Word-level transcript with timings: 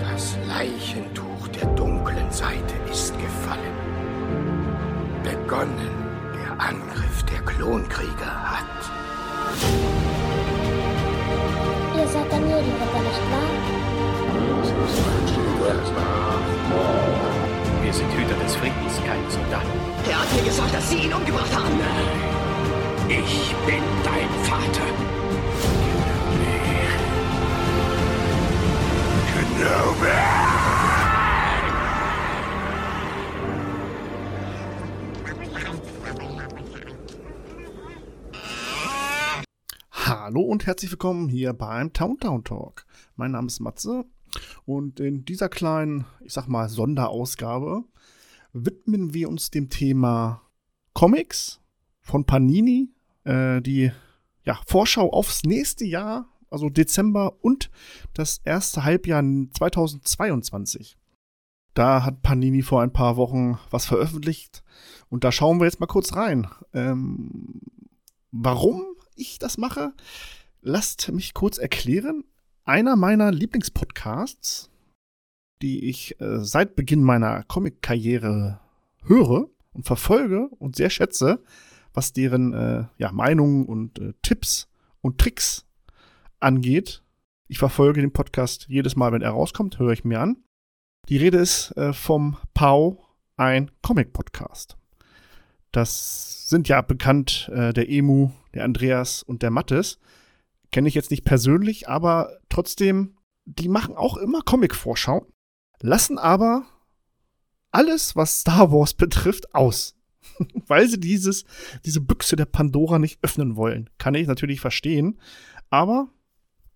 Das 0.00 0.36
Leichentuch 0.46 1.48
der 1.48 1.66
dunklen 1.74 2.30
Seite 2.30 2.74
ist 2.90 3.12
gefallen. 3.18 3.76
Begonnen 5.24 5.90
der 6.34 6.60
Angriff 6.60 7.22
der 7.24 7.40
Klonkrieger 7.40 8.41
herzlich 40.66 40.92
willkommen 40.92 41.28
hier 41.28 41.52
beim 41.54 41.92
Towntown 41.92 42.44
Talk. 42.44 42.86
Mein 43.16 43.32
Name 43.32 43.48
ist 43.48 43.58
Matze 43.58 44.04
und 44.64 45.00
in 45.00 45.24
dieser 45.24 45.48
kleinen, 45.48 46.04
ich 46.20 46.32
sag 46.32 46.46
mal, 46.46 46.68
Sonderausgabe 46.68 47.82
widmen 48.52 49.12
wir 49.12 49.28
uns 49.28 49.50
dem 49.50 49.70
Thema 49.70 50.42
Comics 50.92 51.60
von 52.00 52.26
Panini, 52.26 52.90
äh, 53.24 53.60
die 53.60 53.90
ja, 54.44 54.60
Vorschau 54.66 55.12
aufs 55.12 55.42
nächste 55.42 55.84
Jahr, 55.84 56.28
also 56.48 56.68
Dezember 56.68 57.42
und 57.42 57.70
das 58.14 58.40
erste 58.44 58.84
Halbjahr 58.84 59.22
2022. 59.22 60.96
Da 61.74 62.04
hat 62.04 62.22
Panini 62.22 62.62
vor 62.62 62.82
ein 62.82 62.92
paar 62.92 63.16
Wochen 63.16 63.58
was 63.70 63.86
veröffentlicht 63.86 64.62
und 65.08 65.24
da 65.24 65.32
schauen 65.32 65.58
wir 65.58 65.64
jetzt 65.64 65.80
mal 65.80 65.86
kurz 65.86 66.14
rein. 66.14 66.46
Ähm, 66.72 67.62
warum 68.30 68.84
ich 69.16 69.38
das 69.38 69.58
mache, 69.58 69.92
lasst 70.62 71.10
mich 71.12 71.34
kurz 71.34 71.58
erklären. 71.58 72.24
Einer 72.64 72.96
meiner 72.96 73.32
Lieblingspodcasts, 73.32 74.70
die 75.60 75.88
ich 75.88 76.20
äh, 76.20 76.38
seit 76.38 76.76
Beginn 76.76 77.02
meiner 77.02 77.42
Comic-Karriere 77.44 78.60
höre 79.04 79.48
und 79.72 79.84
verfolge 79.84 80.48
und 80.58 80.76
sehr 80.76 80.90
schätze, 80.90 81.42
was 81.92 82.12
deren 82.12 82.54
äh, 82.54 82.84
ja, 82.98 83.12
Meinungen 83.12 83.66
und 83.66 83.98
äh, 83.98 84.14
Tipps 84.22 84.68
und 85.00 85.18
Tricks 85.18 85.66
angeht. 86.40 87.02
Ich 87.48 87.58
verfolge 87.58 88.00
den 88.00 88.12
Podcast 88.12 88.66
jedes 88.68 88.96
Mal, 88.96 89.12
wenn 89.12 89.22
er 89.22 89.30
rauskommt, 89.30 89.78
höre 89.78 89.92
ich 89.92 90.04
mir 90.04 90.20
an. 90.20 90.38
Die 91.08 91.16
Rede 91.16 91.38
ist 91.38 91.76
äh, 91.76 91.92
vom 91.92 92.36
Pau, 92.54 93.04
ein 93.36 93.70
Comic-Podcast. 93.82 94.76
Das 95.72 96.48
sind 96.48 96.68
ja 96.68 96.80
bekannt 96.80 97.50
äh, 97.52 97.72
der 97.72 97.90
Emu, 97.90 98.30
der 98.54 98.64
Andreas 98.64 99.22
und 99.22 99.42
der 99.42 99.50
Mattes. 99.50 99.98
Kenne 100.72 100.88
ich 100.88 100.94
jetzt 100.94 101.10
nicht 101.10 101.24
persönlich, 101.24 101.88
aber 101.88 102.38
trotzdem, 102.48 103.16
die 103.44 103.68
machen 103.68 103.94
auch 103.94 104.16
immer 104.16 104.42
Comic-Vorschau, 104.42 105.26
lassen 105.80 106.18
aber 106.18 106.64
alles, 107.70 108.16
was 108.16 108.40
Star 108.40 108.72
Wars 108.72 108.94
betrifft, 108.94 109.54
aus. 109.54 109.96
Weil 110.66 110.88
sie 110.88 111.00
dieses, 111.00 111.44
diese 111.84 112.00
Büchse 112.00 112.36
der 112.36 112.46
Pandora 112.46 112.98
nicht 112.98 113.18
öffnen 113.22 113.56
wollen. 113.56 113.90
Kann 113.98 114.14
ich 114.14 114.26
natürlich 114.26 114.60
verstehen. 114.60 115.18
Aber 115.68 116.08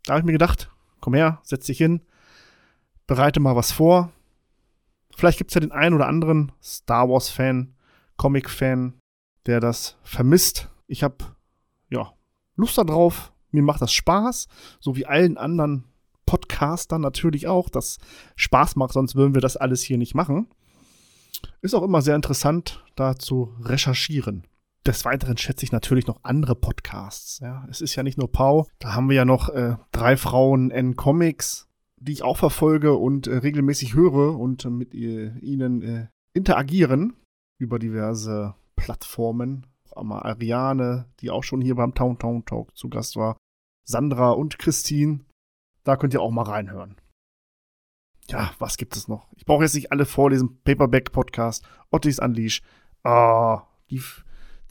da 0.04 0.14
habe 0.14 0.20
ich 0.20 0.26
mir 0.26 0.32
gedacht, 0.32 0.70
komm 1.00 1.14
her, 1.14 1.40
setz 1.42 1.66
dich 1.66 1.78
hin, 1.78 2.02
bereite 3.06 3.40
mal 3.40 3.56
was 3.56 3.72
vor. 3.72 4.12
Vielleicht 5.14 5.38
gibt 5.38 5.50
es 5.50 5.54
ja 5.54 5.60
den 5.60 5.72
einen 5.72 5.94
oder 5.94 6.08
anderen 6.08 6.52
Star 6.62 7.08
Wars-Fan, 7.08 7.74
Comic-Fan, 8.16 8.98
der 9.46 9.60
das 9.60 9.96
vermisst. 10.02 10.68
Ich 10.86 11.02
habe 11.02 11.16
ja 11.88 12.12
Lust 12.56 12.76
darauf. 12.78 13.32
Mir 13.56 13.62
macht 13.62 13.80
das 13.80 13.92
Spaß, 13.92 14.48
so 14.80 14.96
wie 14.96 15.06
allen 15.06 15.38
anderen 15.38 15.84
Podcastern 16.26 17.00
natürlich 17.00 17.46
auch, 17.46 17.70
das 17.70 17.96
Spaß 18.36 18.76
macht, 18.76 18.92
sonst 18.92 19.14
würden 19.14 19.32
wir 19.32 19.40
das 19.40 19.56
alles 19.56 19.82
hier 19.82 19.96
nicht 19.96 20.14
machen. 20.14 20.48
Ist 21.62 21.74
auch 21.74 21.82
immer 21.82 22.02
sehr 22.02 22.16
interessant, 22.16 22.84
da 22.96 23.16
zu 23.16 23.54
recherchieren. 23.62 24.44
Des 24.84 25.06
Weiteren 25.06 25.38
schätze 25.38 25.64
ich 25.64 25.72
natürlich 25.72 26.06
noch 26.06 26.20
andere 26.22 26.54
Podcasts. 26.54 27.38
Ja, 27.40 27.66
es 27.70 27.80
ist 27.80 27.96
ja 27.96 28.02
nicht 28.02 28.18
nur 28.18 28.30
Pau. 28.30 28.66
Da 28.78 28.94
haben 28.94 29.08
wir 29.08 29.16
ja 29.16 29.24
noch 29.24 29.48
äh, 29.48 29.76
drei 29.90 30.18
Frauen 30.18 30.70
N 30.70 30.96
Comics, 30.96 31.66
die 31.96 32.12
ich 32.12 32.22
auch 32.22 32.36
verfolge 32.36 32.92
und 32.94 33.26
äh, 33.26 33.38
regelmäßig 33.38 33.94
höre 33.94 34.38
und 34.38 34.64
äh, 34.64 34.70
mit 34.70 34.92
ihnen 34.94 36.08
interagieren 36.34 37.14
über 37.58 37.78
diverse 37.78 38.54
Plattformen. 38.76 39.66
Auch 39.88 40.02
einmal 40.02 40.22
Ariane, 40.24 41.06
die 41.20 41.30
auch 41.30 41.42
schon 41.42 41.62
hier 41.62 41.76
beim 41.76 41.94
Town 41.94 42.18
Town 42.18 42.44
Talk 42.44 42.76
zu 42.76 42.88
Gast 42.88 43.16
war. 43.16 43.36
Sandra 43.86 44.32
und 44.32 44.58
Christine. 44.58 45.20
Da 45.84 45.96
könnt 45.96 46.12
ihr 46.12 46.20
auch 46.20 46.32
mal 46.32 46.42
reinhören. 46.42 46.96
Ja, 48.28 48.50
was 48.58 48.76
gibt 48.76 48.96
es 48.96 49.06
noch? 49.06 49.28
Ich 49.36 49.46
brauche 49.46 49.62
jetzt 49.62 49.74
nicht 49.74 49.92
alle 49.92 50.04
vorlesen. 50.04 50.60
Paperback-Podcast, 50.64 51.64
Ottis 51.90 52.18
Unleash. 52.18 52.60
Ah, 53.04 53.62
die, 53.88 54.02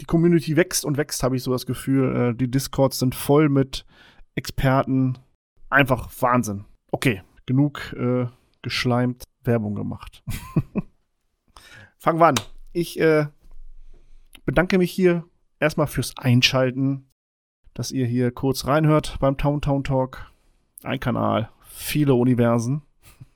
die 0.01 0.05
Community 0.05 0.57
wächst 0.57 0.83
und 0.83 0.97
wächst, 0.97 1.23
habe 1.23 1.37
ich 1.37 1.43
so 1.43 1.51
das 1.53 1.65
Gefühl. 1.65 2.15
Äh, 2.15 2.35
die 2.35 2.51
Discords 2.51 2.99
sind 2.99 3.15
voll 3.15 3.47
mit 3.47 3.85
Experten. 4.35 5.17
Einfach 5.69 6.09
Wahnsinn. 6.19 6.65
Okay, 6.91 7.23
genug 7.45 7.93
äh, 7.93 8.27
geschleimt 8.61 9.23
Werbung 9.43 9.75
gemacht. 9.75 10.23
Fangen 11.97 12.19
wir 12.19 12.27
an. 12.27 12.35
Ich 12.73 12.99
äh, 12.99 13.27
bedanke 14.45 14.77
mich 14.77 14.91
hier 14.91 15.23
erstmal 15.59 15.87
fürs 15.87 16.17
Einschalten, 16.17 17.07
dass 17.75 17.91
ihr 17.91 18.08
hier 18.08 18.31
kurz 18.31 18.66
reinhört 18.66 19.18
beim 19.19 19.38
Town 19.38 19.62
Town 19.62 19.84
Talk. 19.84 20.31
Ein 20.81 21.00
Kanal, 21.00 21.52
viele 21.62 22.16
Universen. 22.16 22.81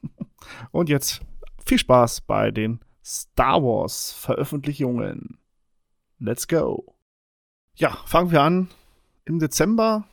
Und 0.72 0.90
jetzt 0.90 1.22
viel 1.64 1.78
Spaß 1.78 2.22
bei 2.22 2.50
den 2.50 2.80
Star 3.06 3.62
Wars 3.62 4.12
Veröffentlichungen. 4.14 5.38
Let's 6.18 6.48
go. 6.48 6.96
Ja, 7.76 7.92
fangen 8.06 8.32
wir 8.32 8.42
an. 8.42 8.70
Im 9.26 9.40
Dezember, 9.40 10.06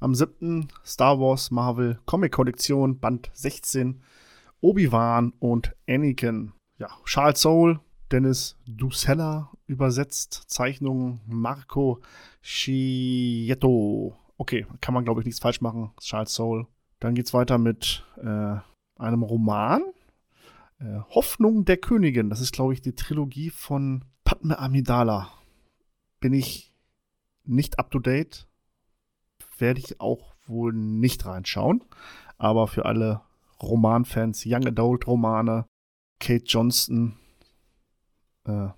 am 0.00 0.14
7. 0.14 0.68
Star 0.84 1.20
Wars 1.20 1.50
Marvel 1.50 1.98
Comic 2.06 2.32
Kollektion, 2.32 2.98
Band 2.98 3.30
16, 3.34 4.02
Obi-Wan 4.60 5.32
und 5.38 5.74
Anakin. 5.88 6.52
Ja, 6.78 6.88
Charles 7.04 7.40
Soule, 7.40 7.80
Dennis 8.10 8.56
Ducella 8.66 9.50
übersetzt, 9.66 10.44
Zeichnung 10.48 11.20
Marco 11.26 12.00
Schietto. 12.46 14.14
Okay, 14.36 14.66
kann 14.82 14.92
man 14.92 15.04
glaube 15.04 15.22
ich 15.22 15.24
nichts 15.24 15.40
falsch 15.40 15.62
machen. 15.62 15.92
Charles 15.98 16.34
Soule. 16.34 16.66
Dann 17.00 17.14
geht's 17.14 17.32
weiter 17.32 17.56
mit 17.56 18.04
äh, 18.18 18.56
einem 18.98 19.22
Roman. 19.22 19.82
Äh, 20.78 20.98
Hoffnung 21.08 21.64
der 21.64 21.78
Königin. 21.78 22.28
Das 22.28 22.42
ist 22.42 22.52
glaube 22.52 22.74
ich 22.74 22.82
die 22.82 22.94
Trilogie 22.94 23.48
von 23.48 24.04
Padme 24.24 24.58
Amidala. 24.58 25.30
Bin 26.20 26.34
ich 26.34 26.74
nicht 27.44 27.78
up 27.78 27.90
to 27.90 27.98
date. 27.98 28.46
Werde 29.56 29.80
ich 29.80 29.98
auch 30.02 30.34
wohl 30.46 30.74
nicht 30.74 31.24
reinschauen. 31.24 31.82
Aber 32.36 32.68
für 32.68 32.84
alle 32.84 33.22
Romanfans, 33.62 34.44
Young 34.44 34.66
Adult 34.66 35.06
Romane, 35.06 35.64
Kate 36.20 36.44
Johnston 36.44 37.16
äh, 38.44 38.68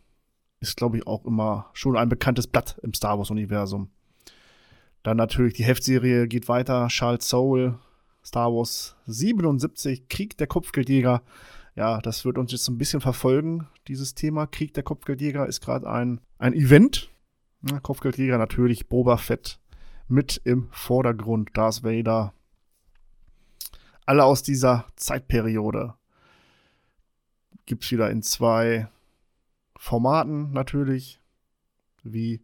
ist, 0.61 0.77
glaube 0.77 0.99
ich, 0.99 1.07
auch 1.07 1.25
immer 1.25 1.71
schon 1.73 1.97
ein 1.97 2.09
bekanntes 2.09 2.47
Blatt 2.47 2.79
im 2.83 2.95
Star 2.95 3.19
Wars-Universum. 3.19 3.91
Dann 5.03 5.17
natürlich 5.17 5.55
die 5.55 5.65
Heftserie 5.65 6.27
geht 6.27 6.49
weiter. 6.49 6.89
Charles 6.89 7.29
Soule, 7.29 7.79
Star 8.25 8.53
Wars 8.53 8.97
77, 9.07 10.09
Krieg 10.09 10.37
der 10.37 10.49
Kopfgeldjäger. 10.49 11.23
Ja, 11.77 12.01
das 12.01 12.25
wird 12.25 12.39
uns 12.39 12.53
jetzt 12.53 12.69
ein 12.69 12.79
bisschen 12.79 13.01
verfolgen, 13.01 13.69
dieses 13.87 14.15
Thema. 14.15 14.47
Krieg 14.47 14.75
der 14.75 14.83
Kopfgeldjäger 14.83 15.47
ist 15.47 15.61
gerade 15.61 15.89
ein, 15.89 16.21
ein 16.39 16.55
Event. 16.55 17.11
Ja, 17.71 17.79
Kopfgeldjäger 17.81 18.39
natürlich 18.39 18.89
Boba 18.89 19.17
Fett 19.17 19.61
mit 20.09 20.41
im 20.45 20.69
Vordergrund. 20.71 21.51
Darth 21.55 21.85
Vader. 21.85 22.33
Alle 24.07 24.25
aus 24.25 24.43
dieser 24.43 24.87
Zeitperiode. 24.97 25.95
Gibt's 27.67 27.91
wieder 27.91 28.11
in 28.11 28.23
zwei 28.23 28.89
Formaten 29.87 30.51
natürlich. 30.51 31.21
Wie 32.03 32.43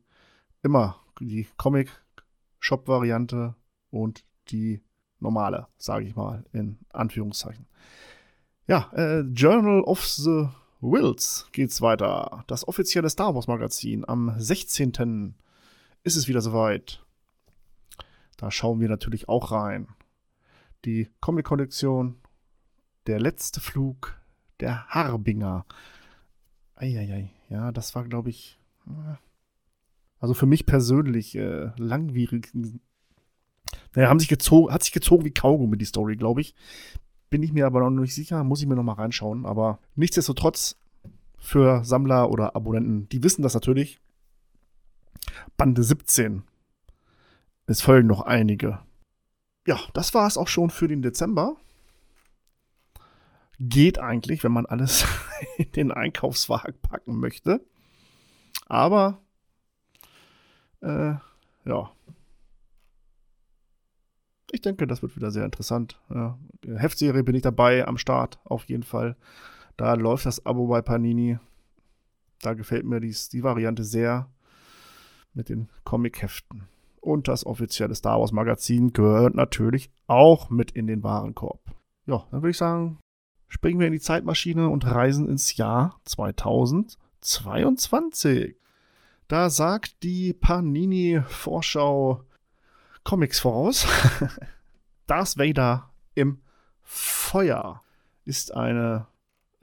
immer 0.62 1.00
die 1.18 1.48
Comic-Shop-Variante 1.56 3.56
und 3.90 4.24
die 4.50 4.80
normale, 5.18 5.66
sage 5.76 6.06
ich 6.06 6.14
mal, 6.14 6.44
in 6.52 6.78
Anführungszeichen. 6.90 7.66
Ja, 8.68 8.92
äh, 8.92 9.22
Journal 9.22 9.80
of 9.80 10.06
the 10.06 10.50
Wills 10.80 11.48
geht's 11.50 11.82
weiter. 11.82 12.44
Das 12.46 12.68
offizielle 12.68 13.10
Star 13.10 13.34
Wars 13.34 13.48
Magazin 13.48 14.08
am 14.08 14.36
16. 14.38 15.34
ist 16.04 16.14
es 16.14 16.28
wieder 16.28 16.42
soweit. 16.42 17.04
Da 18.36 18.52
schauen 18.52 18.78
wir 18.78 18.88
natürlich 18.88 19.28
auch 19.28 19.50
rein. 19.50 19.88
Die 20.84 21.10
Comic-Kollektion, 21.20 22.20
der 23.08 23.18
letzte 23.18 23.60
Flug, 23.60 24.16
der 24.60 24.86
Harbinger. 24.86 25.66
Eieiei, 26.82 27.30
ja, 27.48 27.70
das 27.70 27.94
war, 27.94 28.04
glaube 28.04 28.30
ich, 28.30 28.58
äh, 28.88 29.14
also 30.18 30.34
für 30.34 30.46
mich 30.46 30.66
persönlich 30.66 31.36
äh, 31.36 31.70
langwierig. 31.76 32.52
Naja, 33.94 34.08
haben 34.08 34.18
sich 34.18 34.28
gezogen, 34.28 34.72
hat 34.72 34.82
sich 34.82 34.92
gezogen 34.92 35.24
wie 35.24 35.30
Kaugummi, 35.30 35.78
die 35.78 35.84
Story, 35.84 36.16
glaube 36.16 36.40
ich. 36.40 36.54
Bin 37.30 37.42
ich 37.42 37.52
mir 37.52 37.66
aber 37.66 37.80
noch 37.80 37.90
nicht 37.90 38.14
sicher, 38.14 38.42
muss 38.44 38.60
ich 38.60 38.66
mir 38.66 38.74
noch 38.74 38.82
mal 38.82 38.94
reinschauen. 38.94 39.46
Aber 39.46 39.78
nichtsdestotrotz, 39.94 40.76
für 41.38 41.84
Sammler 41.84 42.30
oder 42.30 42.54
Abonnenten, 42.54 43.08
die 43.08 43.22
wissen 43.22 43.42
das 43.42 43.54
natürlich. 43.54 44.00
Bande 45.56 45.82
17. 45.82 46.42
Es 47.66 47.80
folgen 47.80 48.08
noch 48.08 48.22
einige. 48.22 48.78
Ja, 49.66 49.78
das 49.92 50.14
war 50.14 50.26
es 50.26 50.36
auch 50.36 50.48
schon 50.48 50.70
für 50.70 50.88
den 50.88 51.02
Dezember. 51.02 51.56
Geht 53.64 53.98
eigentlich, 53.98 54.42
wenn 54.42 54.52
man 54.52 54.66
alles 54.66 55.04
in 55.56 55.70
den 55.72 55.92
Einkaufswagen 55.92 56.74
packen 56.82 57.20
möchte. 57.20 57.64
Aber, 58.66 59.20
äh, 60.80 61.14
ja. 61.64 61.92
Ich 64.50 64.60
denke, 64.60 64.86
das 64.86 65.00
wird 65.00 65.16
wieder 65.16 65.30
sehr 65.30 65.44
interessant. 65.44 66.00
Ja, 66.10 66.38
Heftserie 66.66 67.22
bin 67.22 67.34
ich 67.34 67.42
dabei 67.42 67.86
am 67.86 67.98
Start, 67.98 68.38
auf 68.44 68.64
jeden 68.64 68.82
Fall. 68.82 69.16
Da 69.76 69.94
läuft 69.94 70.26
das 70.26 70.44
Abo 70.44 70.66
bei 70.66 70.82
Panini. 70.82 71.38
Da 72.40 72.54
gefällt 72.54 72.84
mir 72.84 73.00
dies, 73.00 73.28
die 73.28 73.42
Variante 73.42 73.84
sehr 73.84 74.28
mit 75.34 75.48
den 75.48 75.68
Comic-Heften. 75.84 76.68
Und 77.00 77.28
das 77.28 77.46
offizielle 77.46 77.94
Star 77.94 78.20
Wars 78.20 78.32
Magazin 78.32 78.92
gehört 78.92 79.34
natürlich 79.34 79.90
auch 80.06 80.50
mit 80.50 80.70
in 80.72 80.86
den 80.86 81.02
Warenkorb. 81.02 81.60
Ja, 82.06 82.26
dann 82.30 82.42
würde 82.42 82.50
ich 82.50 82.58
sagen, 82.58 82.98
springen 83.52 83.78
wir 83.80 83.86
in 83.86 83.92
die 83.92 84.00
Zeitmaschine 84.00 84.70
und 84.70 84.86
reisen 84.86 85.28
ins 85.28 85.58
Jahr 85.58 86.00
2022. 86.06 88.56
Da 89.28 89.50
sagt 89.50 90.02
die 90.02 90.32
Panini-Vorschau 90.32 92.24
Comics 93.04 93.40
voraus. 93.40 93.86
Darth 95.06 95.36
Vader 95.36 95.90
im 96.14 96.40
Feuer 96.80 97.82
ist 98.24 98.54
eine 98.54 99.06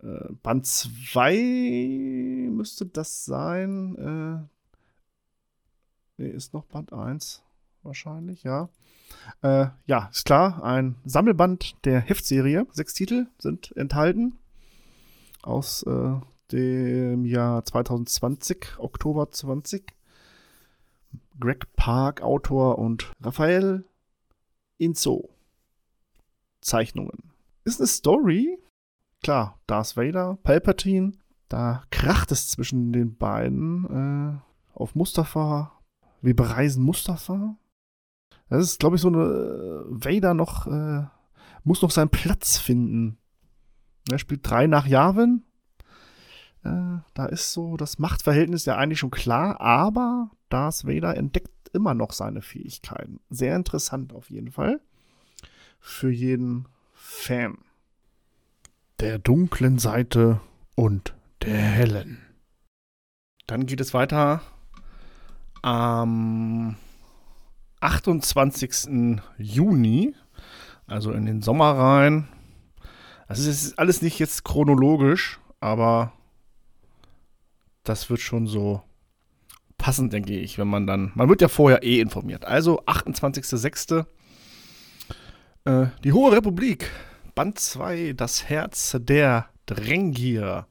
äh, 0.03 0.33
Band 0.44 0.68
2 0.68 2.50
müsste 2.51 2.86
das 2.86 3.25
sein. 3.25 3.95
Äh, 3.95 4.38
nee, 6.21 6.30
ist 6.30 6.53
noch 6.53 6.65
Band 6.65 6.94
1 6.94 7.41
wahrscheinlich, 7.83 8.43
ja. 8.43 8.69
Äh, 9.41 9.67
ja, 9.85 10.09
ist 10.11 10.25
klar, 10.25 10.63
ein 10.63 10.95
Sammelband 11.05 11.85
der 11.85 11.99
Heftserie. 11.99 12.67
Sechs 12.71 12.93
Titel 12.93 13.27
sind 13.37 13.75
enthalten 13.75 14.37
aus 15.41 15.83
äh, 15.83 16.19
dem 16.51 17.25
Jahr 17.25 17.63
2020, 17.63 18.79
Oktober 18.79 19.29
20. 19.31 19.93
Greg 21.39 21.73
Park, 21.75 22.21
Autor 22.21 22.79
und 22.79 23.13
Raphael 23.21 23.85
Inzo. 24.77 25.29
Zeichnungen. 26.61 27.31
Ist 27.63 27.79
eine 27.79 27.87
Story, 27.87 28.59
klar, 29.23 29.59
Darth 29.67 29.95
Vader, 29.95 30.37
Palpatine, 30.43 31.13
da 31.47 31.83
kracht 31.89 32.31
es 32.31 32.49
zwischen 32.49 32.91
den 32.91 33.15
beiden 33.15 33.85
äh, 34.35 34.77
auf 34.77 34.95
Mustafa. 34.95 35.71
Wir 36.21 36.35
bereisen 36.35 36.83
Mustafa. 36.83 37.55
Das 38.50 38.63
ist, 38.63 38.80
glaube 38.80 38.96
ich, 38.96 39.01
so 39.01 39.10
eine 39.10 39.86
Vader 39.88 40.34
noch, 40.34 40.68
äh, 40.68 41.06
muss 41.63 41.81
noch 41.81 41.92
seinen 41.92 42.10
Platz 42.10 42.57
finden. 42.57 43.18
Er 44.10 44.18
spielt 44.18 44.50
drei 44.50 44.66
nach 44.68 44.88
Yavin. 44.88 45.44
Äh, 46.63 46.98
da 47.13 47.25
ist 47.28 47.54
so 47.54 47.78
das 47.78 48.00
Machtverhältnis 48.00 48.66
ja 48.66 48.75
eigentlich 48.75 49.00
schon 49.00 49.12
klar, 49.12 49.62
aber 49.62 50.31
Darth 50.50 50.86
Vader 50.86 51.16
entdeckt 51.16 51.69
immer 51.74 51.94
noch 51.94 52.12
seine 52.12 52.42
Fähigkeiten. 52.42 53.19
Sehr 53.30 53.56
interessant 53.56 54.13
auf 54.13 54.30
jeden 54.30 54.51
Fall. 54.51 54.81
Für 55.80 56.10
jeden 56.10 56.68
Fan 56.94 57.57
der 59.00 59.19
dunklen 59.19 59.80
Seite 59.80 60.42
und 60.75 61.13
der 61.44 61.57
hellen. 61.57 62.19
Dann 63.48 63.66
geht 63.66 63.80
es 63.80 63.94
weiter 63.94 64.42
am 65.62 66.75
28. 67.79 69.21
Juni, 69.37 70.15
also 70.87 71.11
in 71.11 71.25
den 71.25 71.41
Sommer 71.41 71.71
rein. 71.71 72.27
Das 73.27 73.39
ist 73.39 73.77
alles 73.77 74.01
nicht 74.01 74.19
jetzt 74.19 74.43
chronologisch, 74.43 75.39
aber 75.59 76.13
das 77.83 78.09
wird 78.09 78.21
schon 78.21 78.47
so 78.47 78.81
passend, 79.77 80.13
denke 80.13 80.37
ich, 80.37 80.57
wenn 80.57 80.67
man 80.67 80.87
dann. 80.87 81.11
Man 81.15 81.29
wird 81.29 81.41
ja 81.41 81.47
vorher 81.47 81.83
eh 81.83 81.99
informiert. 81.99 82.45
Also 82.45 82.81
28.06. 82.81 84.05
Äh, 85.65 85.87
die 86.03 86.13
Hohe 86.13 86.31
Republik 86.31 86.89
Band 87.39 87.57
2, 87.57 88.13
das 88.17 88.49
Herz 88.49 88.97
der 88.99 89.47
Drängier. 89.65 90.67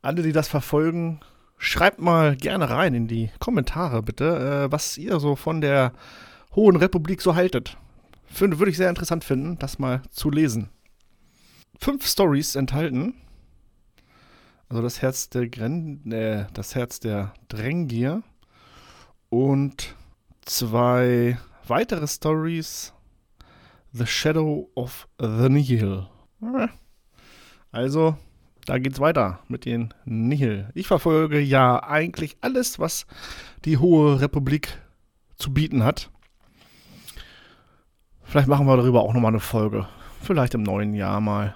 Alle, 0.00 0.22
die 0.22 0.32
das 0.32 0.48
verfolgen, 0.48 1.20
schreibt 1.58 2.00
mal 2.00 2.36
gerne 2.36 2.70
rein 2.70 2.94
in 2.94 3.08
die 3.08 3.30
Kommentare, 3.38 4.02
bitte, 4.02 4.66
äh, 4.66 4.72
was 4.72 4.98
ihr 4.98 5.20
so 5.20 5.36
von 5.36 5.60
der 5.60 5.92
Hohen 6.54 6.76
Republik 6.76 7.20
so 7.20 7.34
haltet. 7.34 7.76
Finde, 8.26 8.58
würde 8.58 8.70
ich 8.70 8.76
sehr 8.76 8.88
interessant 8.88 9.24
finden, 9.24 9.58
das 9.58 9.78
mal 9.78 10.02
zu 10.10 10.30
lesen. 10.30 10.70
Fünf 11.78 12.06
Stories 12.06 12.54
enthalten. 12.54 13.14
Also 14.68 14.82
das 14.82 15.02
Herz 15.02 15.28
der 15.28 15.48
Gren 15.48 16.10
äh, 16.10 16.46
das 16.54 16.74
Herz 16.74 17.00
der 17.00 17.34
Drängier 17.48 18.22
und 19.28 19.94
zwei 20.42 21.38
weitere 21.66 22.06
Stories 22.06 22.92
The 23.92 24.06
Shadow 24.06 24.70
of 24.74 25.06
the 25.20 25.48
Nihil. 25.48 26.08
Also, 27.70 28.16
da 28.66 28.78
geht's 28.78 29.00
weiter 29.00 29.40
mit 29.48 29.64
den 29.64 29.92
Nihil. 30.04 30.70
Ich 30.74 30.86
verfolge 30.86 31.38
ja 31.40 31.82
eigentlich 31.82 32.36
alles, 32.40 32.78
was 32.78 33.06
die 33.64 33.78
Hohe 33.78 34.20
Republik 34.20 34.78
zu 35.36 35.52
bieten 35.52 35.84
hat. 35.84 36.10
Vielleicht 38.22 38.48
machen 38.48 38.66
wir 38.66 38.76
darüber 38.76 39.02
auch 39.02 39.12
nochmal 39.12 39.32
eine 39.32 39.40
Folge. 39.40 39.86
Vielleicht 40.22 40.54
im 40.54 40.62
neuen 40.62 40.94
Jahr 40.94 41.20
mal. 41.20 41.54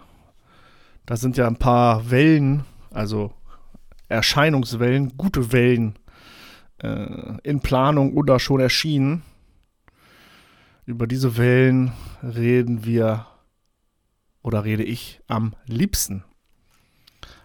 Da 1.06 1.16
sind 1.16 1.38
ja 1.38 1.46
ein 1.46 1.56
paar 1.56 2.10
Wellen, 2.10 2.64
also 2.90 3.32
Erscheinungswellen, 4.08 5.16
gute 5.16 5.52
Wellen 5.52 5.98
äh, 6.82 7.38
in 7.42 7.60
Planung 7.60 8.14
oder 8.14 8.38
schon 8.38 8.60
erschienen. 8.60 9.22
Über 10.84 11.06
diese 11.06 11.36
Wellen 11.38 11.92
reden 12.22 12.84
wir 12.84 13.26
oder 14.42 14.64
rede 14.64 14.84
ich 14.84 15.20
am 15.26 15.54
liebsten. 15.66 16.24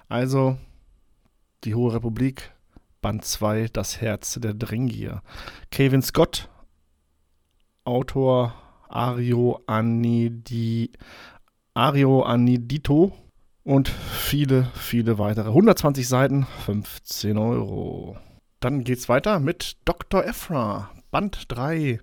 Also 0.07 0.57
die 1.63 1.75
Hohe 1.75 1.93
Republik, 1.93 2.51
Band 3.01 3.25
2, 3.25 3.67
Das 3.71 4.01
Herz 4.01 4.39
der 4.41 4.53
Dringier. 4.53 5.21
Kevin 5.71 6.01
Scott, 6.01 6.49
Autor 7.83 8.53
Ario, 8.89 9.61
Anidi, 9.65 10.91
Ario 11.73 12.21
Anidito 12.21 13.11
und 13.63 13.89
viele, 13.89 14.67
viele 14.75 15.17
weitere. 15.17 15.47
120 15.47 16.07
Seiten, 16.07 16.45
15 16.65 17.37
Euro. 17.37 18.17
Dann 18.59 18.83
geht's 18.83 19.09
weiter 19.09 19.39
mit 19.39 19.77
Dr. 19.83 20.25
Ephra, 20.25 20.91
Band 21.11 21.45
3, 21.49 21.99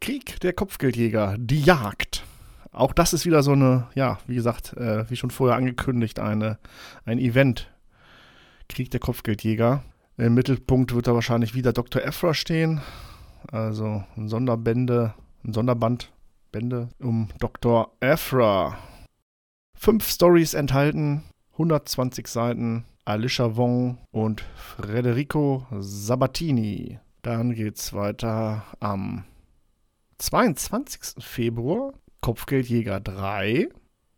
Krieg 0.00 0.40
der 0.40 0.52
Kopfgeldjäger, 0.52 1.36
die 1.38 1.60
Jagd. 1.60 2.24
Auch 2.76 2.92
das 2.92 3.14
ist 3.14 3.24
wieder 3.24 3.42
so 3.42 3.52
eine, 3.52 3.88
ja, 3.94 4.18
wie 4.26 4.34
gesagt, 4.34 4.74
äh, 4.74 5.08
wie 5.08 5.16
schon 5.16 5.30
vorher 5.30 5.56
angekündigt, 5.56 6.20
eine, 6.20 6.58
ein 7.06 7.18
Event. 7.18 7.72
Krieg 8.68 8.90
der 8.90 9.00
Kopfgeldjäger. 9.00 9.82
Im 10.18 10.34
Mittelpunkt 10.34 10.94
wird 10.94 11.06
da 11.06 11.14
wahrscheinlich 11.14 11.54
wieder 11.54 11.72
Dr. 11.72 12.02
Ephra 12.02 12.34
stehen. 12.34 12.82
Also 13.50 14.04
ein 14.18 14.28
Sonderbände, 14.28 15.14
ein 15.42 15.54
Sonderband, 15.54 16.12
Bände 16.52 16.90
um 17.00 17.28
Dr. 17.38 17.92
Ephra. 18.00 18.76
Fünf 19.74 20.06
Stories 20.06 20.52
enthalten, 20.52 21.22
120 21.52 22.28
Seiten. 22.28 22.84
Alicia 23.06 23.56
Wong 23.56 23.98
und 24.10 24.44
Federico 24.54 25.66
Sabatini. 25.78 26.98
Dann 27.22 27.54
geht's 27.54 27.94
weiter 27.94 28.64
am 28.80 29.24
22. 30.18 31.24
Februar 31.24 31.94
Kopfgeldjäger 32.26 32.98
3, 32.98 33.68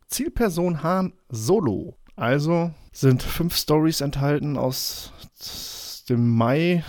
Zielperson 0.07 0.83
Hahn 0.83 1.12
Solo. 1.29 1.99
Also 2.17 2.71
sind 2.91 3.23
fünf 3.23 3.55
Stories 3.55 4.00
enthalten 4.00 4.57
aus 4.57 5.12
dem 6.09 6.35
Mai 6.35 6.85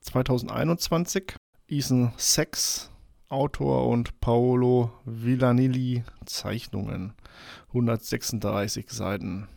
2021. 0.00 1.34
Ethan 1.68 2.14
Sex, 2.16 2.90
Autor 3.28 3.88
und 3.88 4.20
Paolo 4.20 4.90
Villanilli, 5.04 6.02
Zeichnungen. 6.24 7.12
136 7.68 8.88
Seiten. 8.88 9.48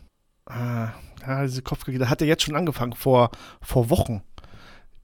Ah, 0.44 0.92
ja, 1.26 1.44
diese 1.44 1.62
Kopfgeldjäger 1.62 2.10
hat 2.10 2.20
er 2.20 2.26
jetzt 2.26 2.42
schon 2.42 2.54
angefangen, 2.54 2.92
vor, 2.92 3.30
vor 3.62 3.88
Wochen. 3.88 4.22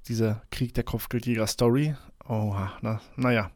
Dieser 0.06 0.42
Krieg 0.50 0.74
der 0.74 0.84
Kopfgeldjäger-Story. 0.84 1.96
Oh, 2.28 2.54
na, 2.82 3.00
naja. 3.16 3.50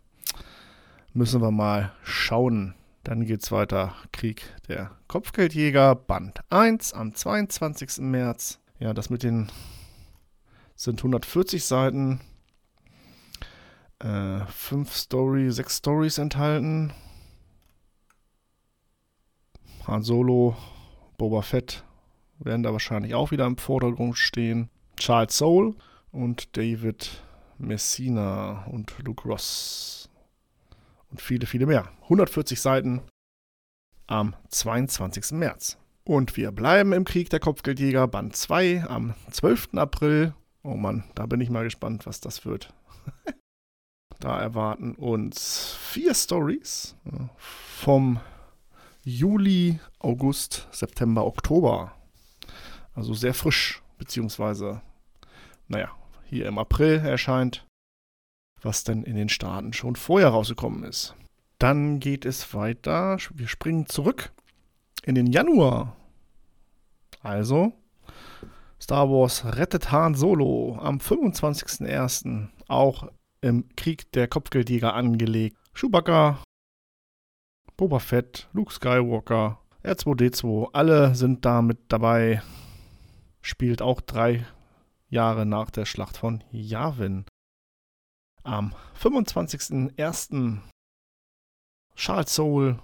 Müssen 1.17 1.41
wir 1.41 1.51
mal 1.51 1.95
schauen. 2.03 2.75
Dann 3.03 3.25
geht's 3.25 3.51
weiter. 3.51 3.95
Krieg 4.13 4.55
der 4.69 4.91
Kopfgeldjäger, 5.09 5.95
Band 5.95 6.41
1 6.51 6.93
am 6.93 7.15
22. 7.15 8.01
März. 8.01 8.61
Ja, 8.79 8.93
das 8.93 9.09
mit 9.09 9.23
den 9.23 9.51
sind 10.75 11.01
140 11.01 11.65
Seiten. 11.65 12.21
Äh, 13.99 14.41
fünf 14.49 14.93
Story, 14.93 15.51
sechs 15.51 15.79
Stories 15.79 16.19
enthalten. 16.19 16.93
Han 19.87 20.03
Solo, 20.03 20.55
Boba 21.17 21.41
Fett 21.41 21.83
werden 22.41 22.63
da 22.63 22.73
wahrscheinlich 22.73 23.15
auch 23.15 23.31
wieder 23.31 23.47
im 23.47 23.57
Vordergrund 23.57 24.19
stehen. 24.19 24.69
Charles 24.99 25.39
Soule 25.39 25.77
und 26.13 26.59
David 26.59 27.23
Messina 27.57 28.67
und 28.67 28.95
Luke 29.03 29.27
Ross 29.27 30.06
und 31.11 31.21
viele, 31.21 31.47
viele 31.47 31.67
mehr. 31.67 31.89
140 32.05 32.61
Seiten 32.61 33.03
am 34.07 34.35
22. 34.49 35.33
März. 35.33 35.79
Und 36.05 36.37
wir 36.37 36.53
bleiben 36.53 36.93
im 36.93 37.05
Krieg 37.05 37.31
der 37.31 37.41
Kopfgeldjäger, 37.41 38.07
Band 38.07 38.37
2 38.37 38.85
am 38.85 39.15
12. 39.31 39.75
April. 39.75 40.35
Oh 40.63 40.75
Mann, 40.75 41.05
da 41.15 41.27
bin 41.27 41.41
ich 41.41 41.51
mal 41.51 41.65
gespannt, 41.65 42.07
was 42.07 42.21
das 42.21 42.45
wird. 42.45 42.73
da 44.21 44.41
erwarten 44.41 44.95
uns 44.95 45.77
vier 45.81 46.15
Stories 46.15 46.97
vom 47.37 48.21
Juli, 49.03 49.81
August, 49.99 50.69
September, 50.71 51.27
Oktober. 51.27 51.93
Also 52.95 53.15
sehr 53.15 53.35
frisch, 53.35 53.83
beziehungsweise, 53.99 54.83
naja, 55.69 55.91
hier 56.25 56.47
im 56.47 56.59
April 56.59 56.99
erscheint 56.99 57.66
was 58.63 58.85
denn 58.85 59.03
in 59.03 59.17
den 59.17 59.29
Staaten 59.29 59.73
schon 59.73 59.97
vorher 59.97 60.29
rausgekommen 60.29 60.85
ist. 60.85 61.15
Dann 61.59 62.01
geht 62.01 62.25
es 62.25 62.55
weiter. 62.55 63.19
Wir 63.33 63.49
springen 63.49 63.87
zurück 63.87 64.33
in 65.05 65.15
den 65.15 65.27
Januar. 65.27 65.97
Also, 67.23 67.73
Star 68.81 69.09
Wars 69.09 69.45
rettet 69.45 69.91
Han 69.91 70.15
Solo 70.15 70.79
am 70.81 70.99
25.01. 70.99 72.49
auch 72.69 73.09
im 73.41 73.69
Krieg 73.77 74.11
der 74.13 74.29
Kopfgeldjäger 74.29 74.95
angelegt. 74.95 75.57
Chewbacca, 75.75 76.43
Boba 77.77 77.99
Fett, 77.99 78.49
Luke 78.53 78.73
Skywalker, 78.73 79.61
R2D2, 79.83 80.71
alle 80.73 81.15
sind 81.15 81.45
da 81.45 81.63
mit 81.63 81.79
dabei. 81.89 82.43
Spielt 83.41 83.83
auch 83.83 84.01
drei 84.01 84.45
Jahre 85.09 85.47
nach 85.47 85.71
der 85.71 85.85
Schlacht 85.85 86.17
von 86.17 86.43
Yavin. 86.51 87.25
Am 88.47 88.73
25.01. 89.03 90.59
Charles 91.97 92.33
Soule, 92.33 92.79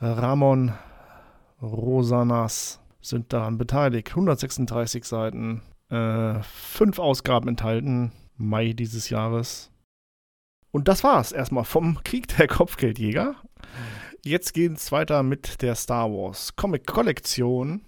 Ramon 0.00 0.72
Rosanas 1.62 2.80
sind 3.00 3.32
daran 3.32 3.58
beteiligt. 3.58 4.10
136 4.10 5.04
Seiten, 5.04 5.62
äh, 5.88 6.42
fünf 6.42 6.98
Ausgaben 6.98 7.48
enthalten, 7.48 8.12
Mai 8.36 8.72
dieses 8.72 9.08
Jahres. 9.08 9.70
Und 10.72 10.88
das 10.88 11.04
war's 11.04 11.30
erstmal 11.30 11.64
vom 11.64 12.02
Krieg 12.02 12.26
der 12.36 12.48
Kopfgeldjäger. 12.48 13.36
Jetzt 14.24 14.52
geht's 14.52 14.90
weiter 14.90 15.22
mit 15.22 15.62
der 15.62 15.76
Star 15.76 16.10
Wars 16.10 16.56
Comic 16.56 16.86
Kollektion. 16.88 17.82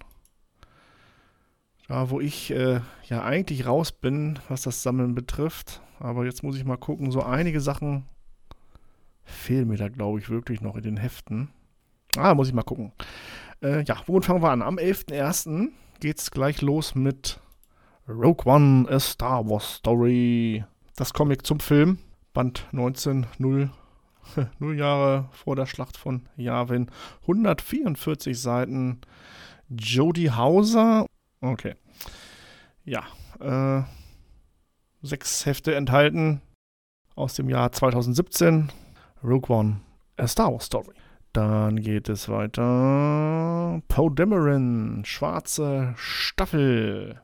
Da, 1.88 2.10
wo 2.10 2.20
ich 2.20 2.52
äh, 2.52 2.82
ja 3.08 3.24
eigentlich 3.24 3.66
raus 3.66 3.90
bin, 3.90 4.38
was 4.48 4.62
das 4.62 4.84
Sammeln 4.84 5.16
betrifft. 5.16 5.82
Aber 6.00 6.24
jetzt 6.24 6.42
muss 6.42 6.56
ich 6.56 6.64
mal 6.64 6.78
gucken. 6.78 7.10
So 7.12 7.22
einige 7.22 7.60
Sachen 7.60 8.06
fehlen 9.22 9.68
mir 9.68 9.76
da, 9.76 9.88
glaube 9.88 10.18
ich, 10.18 10.30
wirklich 10.30 10.62
noch 10.62 10.74
in 10.76 10.82
den 10.82 10.96
Heften. 10.96 11.50
Ah, 12.16 12.34
muss 12.34 12.48
ich 12.48 12.54
mal 12.54 12.62
gucken. 12.62 12.92
Äh, 13.62 13.84
ja, 13.84 13.96
womit 14.06 14.24
fangen 14.24 14.42
wir 14.42 14.50
an? 14.50 14.62
Am 14.62 14.78
11.01. 14.78 15.68
geht 16.00 16.18
es 16.18 16.30
gleich 16.30 16.62
los 16.62 16.94
mit 16.94 17.38
Rogue 18.08 18.50
One, 18.50 18.88
A 18.90 18.98
Star 18.98 19.48
Wars 19.48 19.76
Story. 19.76 20.64
Das 20.96 21.12
Comic 21.12 21.46
zum 21.46 21.60
Film. 21.60 21.98
Band 22.32 22.66
19, 22.72 23.26
0, 23.38 23.70
0 24.58 24.78
Jahre 24.78 25.28
vor 25.32 25.54
der 25.54 25.66
Schlacht 25.66 25.98
von 25.98 26.28
Yavin. 26.36 26.90
144 27.22 28.40
Seiten. 28.40 29.02
Jodie 29.68 30.30
Hauser. 30.30 31.06
Okay. 31.42 31.74
Ja, 32.84 33.04
äh, 33.40 33.84
sechs 35.02 35.46
Hefte 35.46 35.74
enthalten 35.74 36.42
aus 37.14 37.34
dem 37.34 37.48
Jahr 37.48 37.72
2017. 37.72 38.70
Rogue 39.22 39.54
One, 39.54 39.80
A 40.16 40.26
Star 40.26 40.52
Wars 40.52 40.64
Story. 40.66 40.94
Dann 41.32 41.76
geht 41.76 42.08
es 42.08 42.28
weiter. 42.28 43.80
Poe 43.88 44.10
Dameron, 44.10 45.02
Schwarze 45.04 45.94
Staffel. 45.96 47.20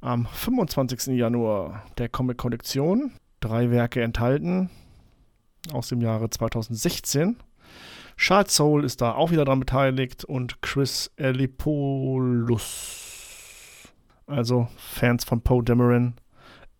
Am 0.00 0.26
25. 0.26 1.16
Januar 1.16 1.84
der 1.98 2.08
Comic-Kollektion. 2.08 3.12
Drei 3.40 3.70
Werke 3.70 4.02
enthalten 4.02 4.68
aus 5.72 5.88
dem 5.88 6.00
Jahre 6.00 6.28
2016. 6.28 7.36
Charles 8.16 8.54
Soul 8.54 8.84
ist 8.84 9.00
da 9.00 9.14
auch 9.14 9.30
wieder 9.30 9.44
dran 9.44 9.60
beteiligt 9.60 10.24
und 10.24 10.60
Chris 10.60 11.10
Elipolus. 11.16 12.68
Also 14.26 14.68
Fans 14.76 15.24
von 15.24 15.40
Poe 15.40 15.62
Dameron 15.62 16.14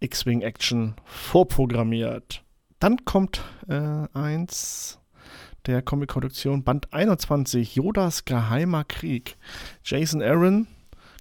X-Wing 0.02 0.42
Action 0.42 0.94
vorprogrammiert. 1.04 2.44
Dann 2.78 3.04
kommt 3.04 3.42
äh, 3.68 4.06
eins 4.12 4.98
der 5.66 5.82
Comic-Produktion, 5.82 6.64
Band 6.64 6.92
21, 6.92 7.76
Yodas 7.76 8.24
geheimer 8.24 8.84
Krieg. 8.84 9.36
Jason 9.84 10.20
Aaron, 10.20 10.66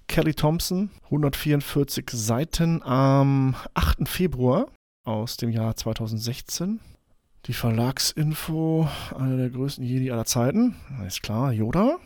Kelly 0.08 0.34
Thompson, 0.34 0.90
144 1.04 2.10
Seiten 2.10 2.82
am 2.82 3.54
8. 3.74 4.08
Februar 4.08 4.66
aus 5.04 5.36
dem 5.36 5.50
Jahr 5.50 5.76
2016. 5.76 6.80
Die 7.46 7.54
Verlagsinfo, 7.54 8.88
einer 9.16 9.36
der 9.36 9.50
größten 9.50 9.84
Jedi 9.84 10.10
aller 10.10 10.24
Zeiten. 10.24 10.76
Ist 11.06 11.22
klar, 11.22 11.52
Yoda. 11.52 11.98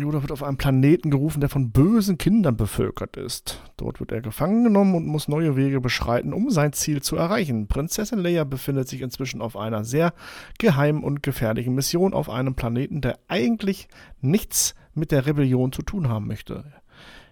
Yoda 0.00 0.22
wird 0.22 0.32
auf 0.32 0.42
einem 0.42 0.56
Planeten 0.56 1.10
gerufen, 1.10 1.40
der 1.40 1.48
von 1.48 1.70
bösen 1.70 2.16
Kindern 2.18 2.56
bevölkert 2.56 3.16
ist. 3.16 3.62
Dort 3.76 4.00
wird 4.00 4.12
er 4.12 4.22
gefangen 4.22 4.64
genommen 4.64 4.94
und 4.94 5.06
muss 5.06 5.28
neue 5.28 5.56
Wege 5.56 5.80
beschreiten, 5.80 6.32
um 6.32 6.50
sein 6.50 6.72
Ziel 6.72 7.02
zu 7.02 7.16
erreichen. 7.16 7.68
Prinzessin 7.68 8.18
Leia 8.18 8.44
befindet 8.44 8.88
sich 8.88 9.02
inzwischen 9.02 9.42
auf 9.42 9.56
einer 9.56 9.84
sehr 9.84 10.14
geheimen 10.58 11.04
und 11.04 11.22
gefährlichen 11.22 11.74
Mission 11.74 12.14
auf 12.14 12.30
einem 12.30 12.54
Planeten, 12.54 13.00
der 13.00 13.18
eigentlich 13.28 13.88
nichts 14.20 14.74
mit 14.94 15.10
der 15.10 15.26
Rebellion 15.26 15.72
zu 15.72 15.82
tun 15.82 16.08
haben 16.08 16.26
möchte. 16.26 16.72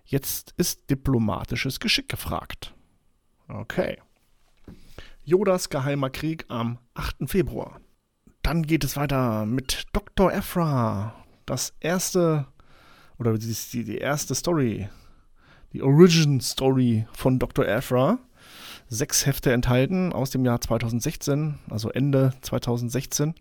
Jetzt 0.05 0.55
ist 0.57 0.91
diplomatisches 0.91 1.81
Geschick 1.81 2.09
gefragt. 2.09 2.75
Okay. 3.49 3.99
Yodas 5.25 5.69
geheimer 5.69 6.11
Krieg 6.11 6.45
am 6.49 6.79
8. 6.95 7.31
Februar. 7.31 7.81
Dann 8.43 8.63
geht 8.63 8.85
es 8.85 8.97
weiter 8.97 9.47
mit 9.47 9.87
Dr. 9.93 10.33
Ephra, 10.33 11.15
das 11.51 11.75
erste, 11.81 12.47
oder 13.19 13.37
die, 13.37 13.85
die 13.85 13.99
erste 13.99 14.37
Story, 14.37 14.89
die 15.73 15.83
Origin 15.83 16.41
Story 16.41 17.07
von 17.13 17.41
Dr. 17.41 17.67
Aphra. 17.67 18.19
Sechs 18.89 19.27
Hefte 19.27 19.53
enthalten 19.53 20.13
aus 20.13 20.31
dem 20.31 20.45
Jahr 20.45 20.61
2016, 20.61 21.59
also 21.69 21.91
Ende 21.91 22.33
2016. 22.43 23.35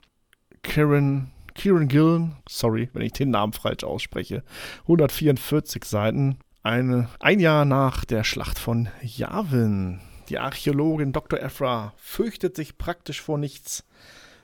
Kieran, 0.63 1.31
Kieran 1.53 1.87
Gillen, 1.87 2.35
sorry, 2.47 2.89
wenn 2.93 3.03
ich 3.03 3.13
den 3.13 3.31
Namen 3.31 3.53
falsch 3.53 3.83
ausspreche, 3.83 4.43
144 4.83 5.85
Seiten. 5.85 6.37
Eine, 6.61 7.09
ein 7.19 7.39
Jahr 7.39 7.63
nach 7.63 8.05
der 8.05 8.23
Schlacht 8.23 8.59
von 8.59 8.89
Yavin. 9.01 10.01
Die 10.29 10.39
Archäologin 10.39 11.13
Dr. 11.13 11.39
Ephra 11.39 11.93
fürchtet 11.97 12.55
sich 12.55 12.77
praktisch 12.77 13.21
vor 13.21 13.37
nichts, 13.37 13.85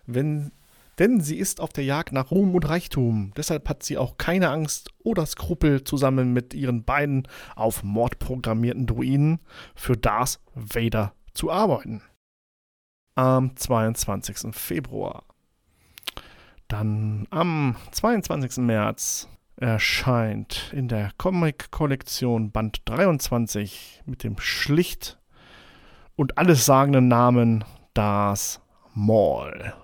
wenn 0.06 0.52
denn 1.00 1.22
sie 1.22 1.38
ist 1.38 1.60
auf 1.60 1.74
der 1.74 1.84
Jagd 1.84 2.14
nach 2.14 2.32
Ruhm 2.32 2.56
und 2.56 2.68
Reichtum. 2.68 3.32
Deshalb 3.36 3.68
hat 3.70 3.84
sie 3.84 3.98
auch 3.98 4.18
keine 4.18 4.50
Angst 4.50 4.90
oder 5.04 5.26
Skrupel, 5.26 5.84
zusammen 5.84 6.34
mit 6.34 6.54
ihren 6.54 6.84
beiden 6.84 7.28
auf 7.56 7.84
Mord 7.84 8.20
programmierten 8.20 8.88
Druiden 8.88 9.40
für 9.76 9.98
Darth 9.98 10.40
Vader 10.54 11.14
zu 11.34 11.52
arbeiten. 11.52 12.02
Am 13.16 13.56
22. 13.56 14.56
Februar. 14.56 15.24
Dann 16.68 17.28
am 17.30 17.76
22. 17.92 18.58
März 18.58 19.30
erscheint 19.58 20.72
in 20.74 20.88
der 20.88 21.12
Comic-Kollektion 21.18 22.52
Band 22.52 22.82
23 22.86 24.04
mit 24.06 24.24
dem 24.24 24.38
schlicht 24.40 25.20
und 26.16 26.38
alles 26.38 26.66
sagenden 26.66 27.08
Namen 27.08 27.64
Das 27.94 28.62
Mall. 28.94 29.76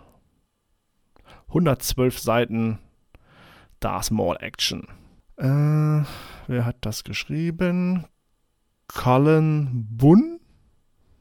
112 1.51 2.17
Seiten 2.17 2.79
Das 3.81 4.09
Mall 4.09 4.37
Action. 4.39 4.87
Äh, 5.35 6.05
wer 6.47 6.65
hat 6.65 6.77
das 6.79 7.03
geschrieben? 7.03 8.05
Colin 8.87 9.85
Bunn 9.89 10.39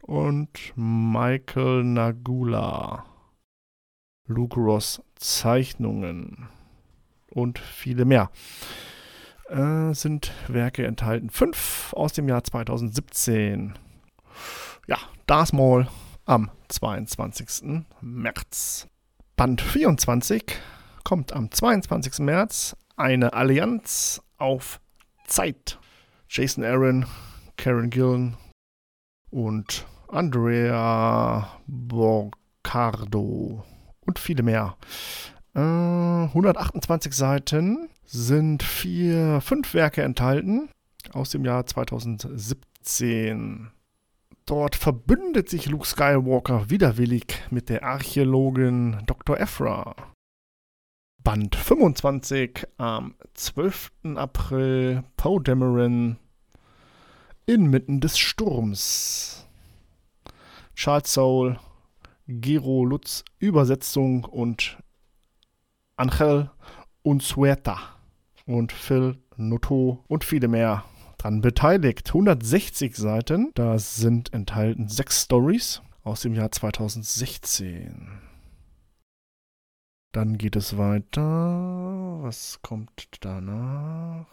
und 0.02 0.72
Michael 0.76 1.82
Nagula. 1.82 3.06
Luke 4.26 4.60
Ross 4.60 5.02
Zeichnungen 5.16 6.49
und 7.30 7.58
viele 7.58 8.04
mehr. 8.04 8.30
Äh, 9.49 9.94
sind 9.94 10.30
Werke 10.46 10.87
enthalten. 10.87 11.30
Fünf 11.30 11.92
aus 11.92 12.12
dem 12.12 12.28
Jahr 12.28 12.44
2017. 12.44 13.76
Ja, 14.87 14.99
Das 15.26 15.52
Mall 15.52 15.88
am 16.25 16.52
22. 16.68 17.84
März. 18.00 18.89
Band 19.40 19.62
24 19.62 20.44
kommt 21.02 21.32
am 21.32 21.50
22. 21.50 22.18
März. 22.18 22.76
Eine 22.99 23.32
Allianz 23.32 24.20
auf 24.37 24.82
Zeit. 25.26 25.78
Jason 26.28 26.62
Aaron, 26.62 27.06
Karen 27.56 27.88
Gillen 27.88 28.37
und 29.30 29.87
Andrea 30.09 31.59
Borcardo 31.66 33.64
und 34.00 34.18
viele 34.18 34.42
mehr. 34.42 34.76
Äh, 35.54 35.61
128 35.61 37.14
Seiten 37.14 37.88
sind 38.04 38.62
vier, 38.62 39.40
fünf 39.40 39.73
Werke 39.73 40.02
enthalten 40.02 40.68
aus 41.14 41.30
dem 41.30 41.47
Jahr 41.47 41.64
2017. 41.64 43.70
Dort 44.50 44.75
verbündet 44.75 45.49
sich 45.49 45.66
Luke 45.66 45.87
Skywalker 45.87 46.71
widerwillig 46.71 47.40
mit 47.50 47.69
der 47.69 47.85
Archäologin 47.85 49.00
Dr. 49.07 49.38
Ephra. 49.38 49.95
Band 51.23 51.54
25 51.54 52.66
am 52.76 53.14
12. 53.35 53.92
April 54.16 55.04
Poe 55.16 55.40
Dameron 55.40 56.16
inmitten 57.47 58.00
des 58.00 58.19
Sturms. 58.19 59.47
Charles 60.75 61.14
Soule, 61.14 61.61
Gero 62.26 62.85
Lutz, 62.85 63.25
Übersetzung 63.38 64.25
und 64.25 64.78
Angel 65.95 66.50
Unsueta 67.02 67.78
und 68.47 68.73
Phil 68.73 69.16
Noto 69.37 70.04
und 70.09 70.25
viele 70.25 70.49
mehr 70.49 70.85
dran 71.20 71.40
beteiligt. 71.40 72.08
160 72.08 72.96
Seiten, 72.96 73.50
da 73.54 73.78
sind 73.78 74.32
enthalten 74.32 74.88
sechs 74.88 75.22
Stories 75.22 75.82
aus 76.02 76.22
dem 76.22 76.34
Jahr 76.34 76.50
2016. 76.50 78.08
Dann 80.12 80.38
geht 80.38 80.56
es 80.56 80.76
weiter. 80.76 82.18
Was 82.22 82.60
kommt 82.62 83.08
danach? 83.20 84.26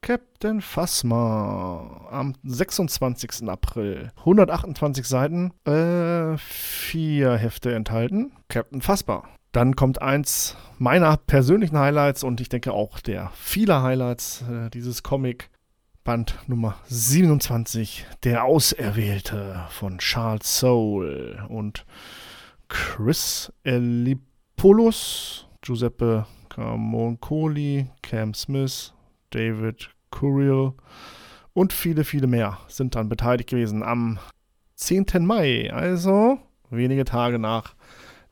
Captain 0.00 0.60
Phasma 0.60 2.08
am 2.10 2.34
26. 2.44 3.48
April. 3.48 4.12
128 4.18 5.06
Seiten, 5.06 5.52
äh, 5.64 6.36
vier 6.38 7.36
Hefte 7.36 7.74
enthalten. 7.74 8.32
Captain 8.48 8.82
Phasma. 8.82 9.24
Dann 9.52 9.74
kommt 9.74 10.02
eins 10.02 10.56
meiner 10.78 11.16
persönlichen 11.16 11.78
Highlights 11.78 12.24
und 12.24 12.40
ich 12.40 12.48
denke 12.48 12.72
auch 12.72 13.00
der 13.00 13.30
vieler 13.34 13.82
Highlights 13.82 14.42
äh, 14.42 14.70
dieses 14.70 15.02
Comic. 15.02 15.50
Band 16.06 16.38
Nummer 16.46 16.76
27, 16.86 18.06
Der 18.22 18.44
Auserwählte 18.44 19.66
von 19.70 19.98
Charles 19.98 20.60
Soule 20.60 21.44
und 21.48 21.84
Chris 22.68 23.52
Elipoulos, 23.64 25.48
Giuseppe 25.62 26.24
Camoncoli, 26.48 27.88
Cam 28.02 28.34
Smith, 28.34 28.94
David 29.30 29.90
Curiel 30.12 30.74
und 31.52 31.72
viele, 31.72 32.04
viele 32.04 32.28
mehr 32.28 32.60
sind 32.68 32.94
dann 32.94 33.08
beteiligt 33.08 33.50
gewesen 33.50 33.82
am 33.82 34.20
10. 34.76 35.06
Mai, 35.26 35.72
also 35.72 36.38
wenige 36.70 37.04
Tage 37.04 37.40
nach 37.40 37.74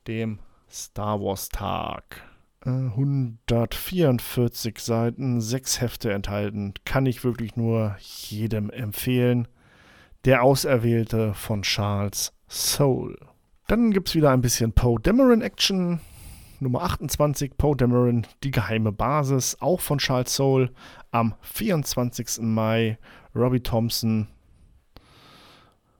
dem 0.07 0.39
Star 0.71 1.21
Wars 1.21 1.49
Tag. 1.49 2.23
144 2.65 4.79
Seiten, 4.79 5.41
sechs 5.41 5.81
Hefte 5.81 6.13
enthalten. 6.13 6.75
Kann 6.85 7.07
ich 7.07 7.25
wirklich 7.25 7.57
nur 7.57 7.97
jedem 8.01 8.71
empfehlen. 8.71 9.49
Der 10.25 10.43
Auserwählte 10.43 11.35
von 11.35 11.63
Charles 11.63 12.33
Soule. 12.49 13.19
Dann 13.67 13.91
gibt 13.91 14.09
es 14.09 14.15
wieder 14.15 14.31
ein 14.31 14.41
bisschen 14.41 14.73
Poe 14.73 14.99
Dameron 15.01 15.43
Action. 15.43 16.01
Nummer 16.61 16.83
28, 16.83 17.59
Poe 17.59 17.77
Dameron, 17.77 18.27
die 18.43 18.51
geheime 18.51 18.93
Basis, 18.93 19.57
auch 19.61 19.81
von 19.81 19.99
Charles 19.99 20.35
Soule. 20.35 20.71
Am 21.11 21.35
24. 21.43 22.41
Mai 22.41 22.99
Robbie 23.35 23.61
Thompson 23.61 24.29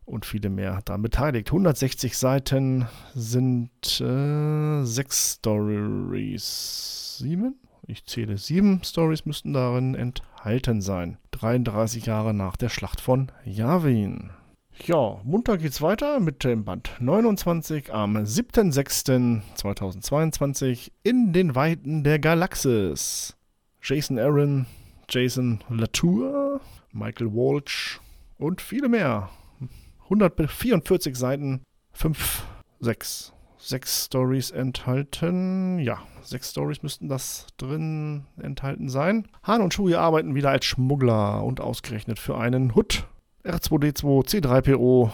und 0.05 0.27
viele 0.27 0.51
mehr 0.51 0.83
daran 0.85 1.03
beteiligt. 1.03 1.49
160 1.49 2.17
Seiten 2.17 2.87
sind 3.15 4.01
äh, 4.01 4.85
sechs 4.85 5.39
Stories. 5.39 7.19
Sieben? 7.19 7.57
Ich 7.87 8.07
zähle 8.07 8.39
sieben 8.39 8.81
Stories 8.83 9.27
müssten 9.27 9.53
darin 9.53 9.95
enthalten 9.95 10.81
sein. 10.81 11.19
33 11.33 12.07
Jahre 12.07 12.33
nach 12.33 12.57
der 12.57 12.71
Schlacht 12.71 13.01
von 13.01 13.31
Yavin. 13.45 14.31
Ja, 14.87 15.21
munter 15.23 15.59
geht's 15.59 15.83
weiter 15.83 16.19
mit 16.19 16.43
dem 16.45 16.65
Band 16.65 16.91
29 16.99 17.93
am 17.93 18.17
7.6.2022 18.17 20.91
in 21.03 21.33
den 21.33 21.55
Weiten 21.55 22.03
der 22.03 22.19
Galaxis. 22.19 23.37
Jason 23.83 24.19
Aaron, 24.19 24.67
Jason 25.09 25.63
Latour, 25.69 26.61
Michael 26.93 27.33
Walsh 27.33 28.01
und 28.39 28.61
viele 28.61 28.89
mehr. 28.89 29.31
144 30.15 31.17
Seiten, 31.17 31.65
5, 31.93 32.47
6. 32.81 33.33
Sechs 33.59 34.05
Stories 34.05 34.51
enthalten. 34.51 35.79
Ja, 35.79 36.03
sechs 36.23 36.51
Stories 36.51 36.83
müssten 36.83 37.09
das 37.09 37.47
drin 37.57 38.27
enthalten 38.37 38.91
sein. 38.91 39.27
Han 39.43 39.63
und 39.63 39.73
Chewie 39.73 39.95
arbeiten 39.95 40.35
wieder 40.35 40.51
als 40.51 40.67
Schmuggler 40.67 41.43
und 41.43 41.63
ausgerechnet 41.63 42.19
für 42.19 42.37
einen 42.37 42.75
Hut. 42.75 43.07
R2D2 43.43 44.27
C3PO 44.29 45.11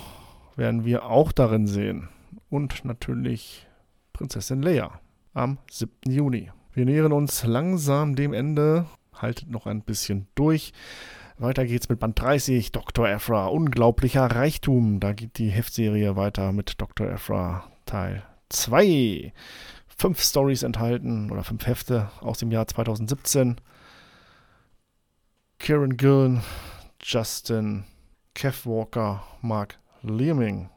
werden 0.56 0.84
wir 0.84 1.04
auch 1.06 1.30
darin 1.30 1.68
sehen. 1.68 2.08
Und 2.48 2.84
natürlich 2.84 3.68
Prinzessin 4.12 4.62
Leia 4.62 5.00
am 5.32 5.58
7. 5.70 5.92
Juni. 6.08 6.50
Wir 6.72 6.86
nähern 6.86 7.12
uns 7.12 7.44
langsam 7.44 8.16
dem 8.16 8.32
Ende. 8.32 8.84
Haltet 9.14 9.48
noch 9.48 9.66
ein 9.66 9.82
bisschen 9.82 10.26
durch. 10.34 10.72
Weiter 11.40 11.64
geht's 11.64 11.88
mit 11.88 11.98
Band 12.00 12.20
30, 12.20 12.70
Dr. 12.70 13.08
Ephra, 13.08 13.46
unglaublicher 13.46 14.26
Reichtum. 14.26 15.00
Da 15.00 15.14
geht 15.14 15.38
die 15.38 15.48
Heftserie 15.48 16.14
weiter 16.14 16.52
mit 16.52 16.78
Dr. 16.78 17.10
Ephra 17.10 17.64
Teil 17.86 18.22
2. 18.50 19.32
Fünf 19.86 20.20
Stories 20.20 20.62
enthalten 20.62 21.30
oder 21.30 21.42
fünf 21.42 21.66
Hefte 21.66 22.10
aus 22.20 22.40
dem 22.40 22.50
Jahr 22.50 22.66
2017. 22.66 23.56
Kieran 25.58 25.96
Gillen, 25.96 26.42
Justin, 27.02 27.84
Kev 28.34 28.68
Walker, 28.68 29.24
Mark 29.40 29.78
Leeming. 30.02 30.68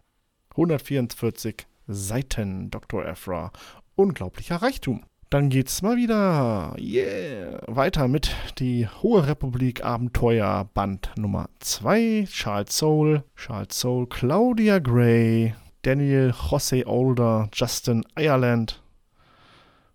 144 0.52 1.68
Seiten 1.88 2.72
Dr. 2.72 3.06
Ephra. 3.06 3.52
Unglaublicher 3.96 4.62
Reichtum. 4.62 5.04
Dann 5.34 5.50
geht's 5.50 5.82
mal 5.82 5.98
wieder 5.98 6.76
yeah, 6.78 7.60
weiter 7.66 8.08
mit 8.08 8.36
die 8.60 8.88
Hohe 8.88 9.26
Republik 9.26 9.84
Abenteuer 9.84 10.70
Band 10.76 11.10
Nummer 11.18 11.50
2. 11.58 12.28
Charles 12.30 12.78
Soule, 12.78 13.24
Charles 13.36 13.80
Soule, 13.80 14.06
Claudia 14.06 14.78
Gray, 14.78 15.56
Daniel 15.82 16.36
Jose 16.52 16.86
Older, 16.86 17.50
Justin 17.52 18.06
Ireland 18.16 18.84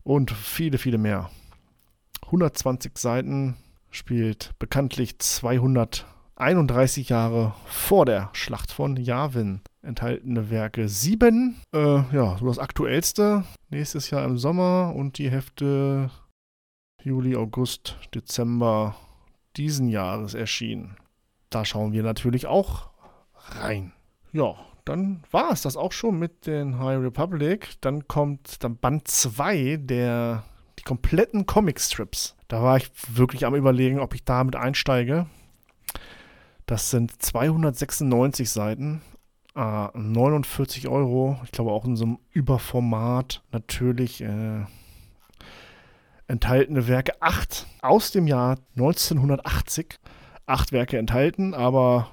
und 0.03 0.33
viele, 0.33 0.77
viele 0.77 0.99
mehr. 0.99 1.31
120 2.25 2.99
Seiten 2.99 3.57
spielt 3.93 4.59
bekanntlich 4.59 5.21
231 6.39 7.09
Jahre 7.09 7.53
vor 7.67 8.07
der 8.07 8.31
Schlacht 8.33 8.71
von 8.71 8.97
Yavin 8.97 9.61
enthaltene 9.83 10.51
Werke 10.51 10.89
7. 10.89 11.57
Äh, 11.75 11.79
ja, 12.15 12.37
so 12.39 12.47
das 12.47 12.61
aktuellste. 12.61 13.43
Nächstes 13.71 14.11
Jahr 14.11 14.25
im 14.25 14.39
Sommer 14.39 14.95
und 14.95 15.19
die 15.19 15.33
Hefte 15.33 16.11
Juli, 17.03 17.35
August, 17.35 17.97
Dezember 18.15 18.95
diesen 19.57 19.89
Jahres 19.89 20.35
erschienen. 20.35 20.97
Da 21.51 21.65
schauen 21.65 21.93
wir 21.93 22.05
natürlich 22.05 22.47
auch 22.47 22.91
rein. 23.61 23.93
Ja, 24.31 24.55
dann 24.85 25.25
war 25.33 25.51
es 25.51 25.63
das 25.63 25.77
auch 25.77 25.91
schon 25.91 26.21
mit 26.21 26.47
den 26.47 26.79
High 26.79 27.01
Republic. 27.01 27.75
Dann 27.81 28.07
kommt 28.07 28.63
dann 28.63 28.77
Band 28.77 29.09
2 29.09 29.79
der 29.81 30.45
die 30.79 30.85
kompletten 30.85 31.47
Comicstrips. 31.47 32.37
Da 32.47 32.63
war 32.63 32.77
ich 32.77 32.89
wirklich 33.09 33.45
am 33.45 33.57
überlegen, 33.57 33.99
ob 33.99 34.15
ich 34.15 34.23
damit 34.23 34.55
einsteige. 34.55 35.27
Das 36.69 36.91
sind 36.91 37.21
296 37.23 38.51
Seiten 38.51 39.01
Ah, 39.59 39.91
49 39.95 40.87
Euro. 40.87 41.41
Ich 41.43 41.51
glaube 41.51 41.73
auch 41.73 41.85
in 41.85 41.97
so 41.97 42.05
einem 42.05 42.19
Überformat. 42.31 43.43
Natürlich 43.51 44.21
äh, 44.21 44.65
enthaltene 46.29 46.87
Werke. 46.87 47.21
Acht 47.21 47.67
aus 47.83 48.13
dem 48.13 48.29
Jahr 48.29 48.59
1980. 48.77 49.99
Acht 50.47 50.71
Werke 50.71 50.97
enthalten, 50.97 51.55
aber 51.55 52.09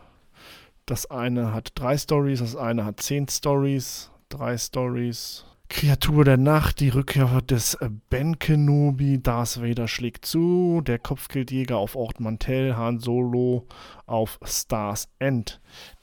das 0.87 1.11
eine 1.11 1.53
hat 1.53 1.73
drei 1.75 1.99
Stories, 1.99 2.39
das 2.39 2.55
eine 2.55 2.83
hat 2.83 2.99
zehn 2.99 3.27
Stories, 3.27 4.09
drei 4.29 4.57
Stories. 4.57 5.45
Kreatur 5.69 6.23
der 6.23 6.37
Nacht, 6.37 6.79
die 6.79 6.89
Rückkehr 6.89 7.41
des 7.41 7.77
Ben 8.09 8.39
Kenobi, 8.39 9.21
Darth 9.21 9.61
Vader 9.61 9.87
schlägt 9.87 10.25
zu, 10.25 10.81
der 10.85 10.99
Kopfgeldjäger 10.99 11.77
auf 11.77 11.95
Ort 11.95 12.19
Mantell, 12.19 12.75
Han 12.75 12.99
Solo 12.99 13.67
auf 14.05 14.39
Stars 14.43 15.09
End. 15.19 15.59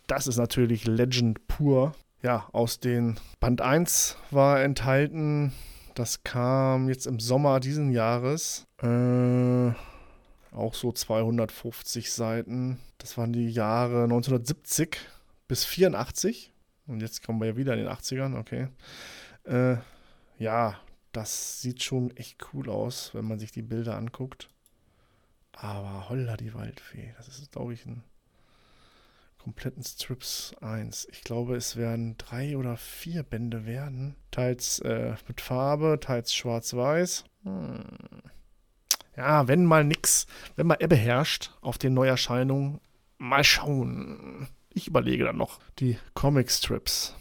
Das 0.07 0.27
ist 0.27 0.37
natürlich 0.37 0.87
Legend 0.87 1.47
pur. 1.47 1.95
Ja, 2.23 2.49
aus 2.53 2.81
den 2.81 3.17
Band 3.41 3.61
1 3.61 4.17
war 4.31 4.63
enthalten, 4.63 5.53
das 5.95 6.23
kam 6.23 6.89
jetzt 6.89 7.07
im 7.07 7.21
Sommer 7.21 7.61
diesen 7.61 7.91
Jahres. 7.91 8.67
Äh, 8.83 9.73
auch 10.55 10.75
so 10.75 10.93
250 10.93 12.13
Seiten. 12.13 12.79
Das 12.99 13.19
waren 13.19 13.33
die 13.33 13.49
Jahre 13.49 14.05
1970 14.05 14.99
bis 15.49 15.65
84. 15.65 16.53
Und 16.87 17.01
jetzt 17.01 17.25
kommen 17.25 17.41
wir 17.41 17.49
ja 17.49 17.57
wieder 17.57 17.75
in 17.75 17.81
den 17.81 17.89
80ern, 17.89 18.39
okay. 18.39 18.69
Äh, 19.45 19.77
ja, 20.39 20.79
das 21.13 21.61
sieht 21.61 21.83
schon 21.83 22.17
echt 22.17 22.39
cool 22.53 22.71
aus, 22.71 23.15
wenn 23.15 23.27
man 23.27 23.39
sich 23.39 23.53
die 23.53 23.63
Bilder 23.63 23.97
anguckt. 23.97 24.49
Aber 25.53 26.09
holla 26.09 26.37
die 26.37 26.55
Waldfee, 26.55 27.15
das 27.17 27.29
ist, 27.29 27.53
glaube 27.53 27.75
ich, 27.75 27.85
ein 27.87 28.03
kompletten 29.39 29.83
Strips 29.83 30.55
1. 30.61 31.09
Ich 31.11 31.23
glaube, 31.23 31.57
es 31.57 31.77
werden 31.77 32.17
drei 32.17 32.57
oder 32.57 32.77
vier 32.77 33.23
Bände 33.25 33.67
werden. 33.67 34.15
Teils 34.31 34.79
äh, 34.81 35.15
mit 35.27 35.41
Farbe, 35.41 35.99
teils 36.01 36.33
schwarz-weiß. 36.33 37.25
Hm. 37.43 37.83
Ja, 39.17 39.49
wenn 39.49 39.67
mal 39.67 39.85
nix, 39.85 40.27
wenn 40.57 40.67
mal 40.67 40.79
Ebbe 40.81 40.97
herrscht 40.97 41.51
auf 41.61 41.77
den 41.77 41.93
Neuerscheinungen, 41.93 42.81
mal 43.19 43.45
schauen. 43.45 44.49
Ich 44.71 44.87
überlege 44.87 45.25
dann 45.25 45.37
noch 45.37 45.59
die 45.79 45.99
Comic-Strips. 46.15 47.15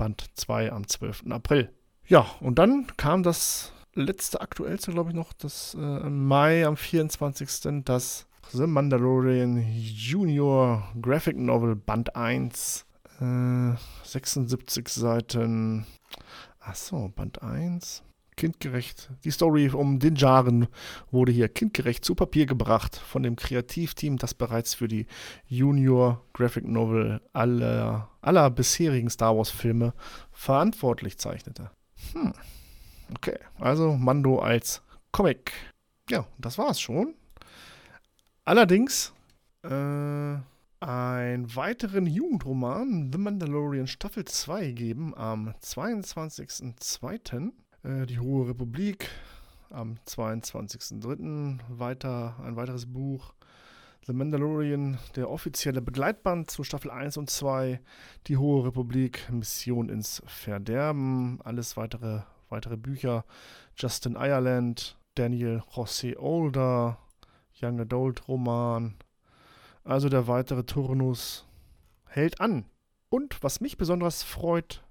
Band 0.00 0.30
2 0.34 0.72
am 0.72 0.88
12. 0.88 1.24
April. 1.28 1.70
Ja, 2.06 2.24
und 2.40 2.58
dann 2.58 2.86
kam 2.96 3.22
das 3.22 3.70
letzte 3.92 4.40
aktuellste, 4.40 4.92
glaube 4.92 5.10
ich, 5.10 5.14
noch, 5.14 5.34
das 5.34 5.74
äh, 5.74 6.08
Mai 6.08 6.64
am 6.64 6.78
24. 6.78 7.84
das 7.84 8.26
The 8.50 8.66
Mandalorian 8.66 9.62
Junior 9.78 10.90
Graphic 11.02 11.36
Novel 11.36 11.76
Band 11.76 12.16
1. 12.16 12.86
Äh, 13.20 13.74
76 14.04 14.88
Seiten. 14.88 15.84
Achso, 16.60 17.10
Band 17.14 17.42
1. 17.42 18.02
Kindgerecht. 18.36 19.10
Die 19.24 19.30
Story 19.30 19.70
um 19.70 19.98
den 19.98 20.16
Jaren 20.16 20.68
wurde 21.10 21.32
hier 21.32 21.48
kindgerecht 21.48 22.04
zu 22.04 22.14
Papier 22.14 22.46
gebracht 22.46 22.96
von 22.96 23.22
dem 23.22 23.36
Kreativteam, 23.36 24.16
das 24.16 24.34
bereits 24.34 24.74
für 24.74 24.88
die 24.88 25.06
Junior 25.46 26.24
Graphic 26.32 26.66
Novel 26.66 27.20
aller, 27.32 28.08
aller 28.20 28.50
bisherigen 28.50 29.10
Star 29.10 29.36
Wars 29.36 29.50
Filme 29.50 29.92
verantwortlich 30.32 31.18
zeichnete. 31.18 31.70
Hm. 32.12 32.32
Okay, 33.14 33.38
also 33.58 33.94
Mando 33.94 34.38
als 34.38 34.82
Comic. 35.12 35.52
Ja, 36.08 36.26
das 36.38 36.58
war's 36.58 36.80
schon. 36.80 37.14
Allerdings 38.44 39.12
äh, 39.62 40.36
einen 40.80 41.54
weiteren 41.56 42.06
Jugendroman, 42.06 43.10
The 43.12 43.18
Mandalorian 43.18 43.86
Staffel 43.86 44.24
2, 44.24 44.72
geben 44.72 45.14
am 45.14 45.54
22.02. 45.62 47.52
Äh, 47.82 48.06
die 48.06 48.18
Hohe 48.18 48.48
Republik 48.48 49.08
am 49.70 49.96
22.03. 50.06 51.60
weiter 51.68 52.36
ein 52.44 52.56
weiteres 52.56 52.92
Buch. 52.92 53.32
The 54.06 54.12
Mandalorian, 54.12 54.98
der 55.16 55.30
offizielle 55.30 55.80
Begleitband 55.80 56.50
zu 56.50 56.64
Staffel 56.64 56.90
1 56.90 57.16
und 57.16 57.30
2, 57.30 57.80
Die 58.26 58.36
Hohe 58.36 58.64
Republik, 58.66 59.30
Mission 59.30 59.88
ins 59.88 60.22
Verderben, 60.26 61.38
alles 61.44 61.76
weitere, 61.76 62.22
weitere 62.48 62.76
Bücher, 62.76 63.24
Justin 63.76 64.16
Ireland, 64.16 64.98
Daniel 65.14 65.62
José 65.74 66.18
Older, 66.18 66.98
Young 67.60 67.80
Adult 67.80 68.26
Roman, 68.26 68.94
also 69.84 70.08
der 70.08 70.26
weitere 70.26 70.64
Turnus 70.64 71.46
hält 72.06 72.40
an. 72.40 72.64
Und 73.10 73.42
was 73.42 73.60
mich 73.60 73.76
besonders 73.76 74.22
freut, 74.22 74.82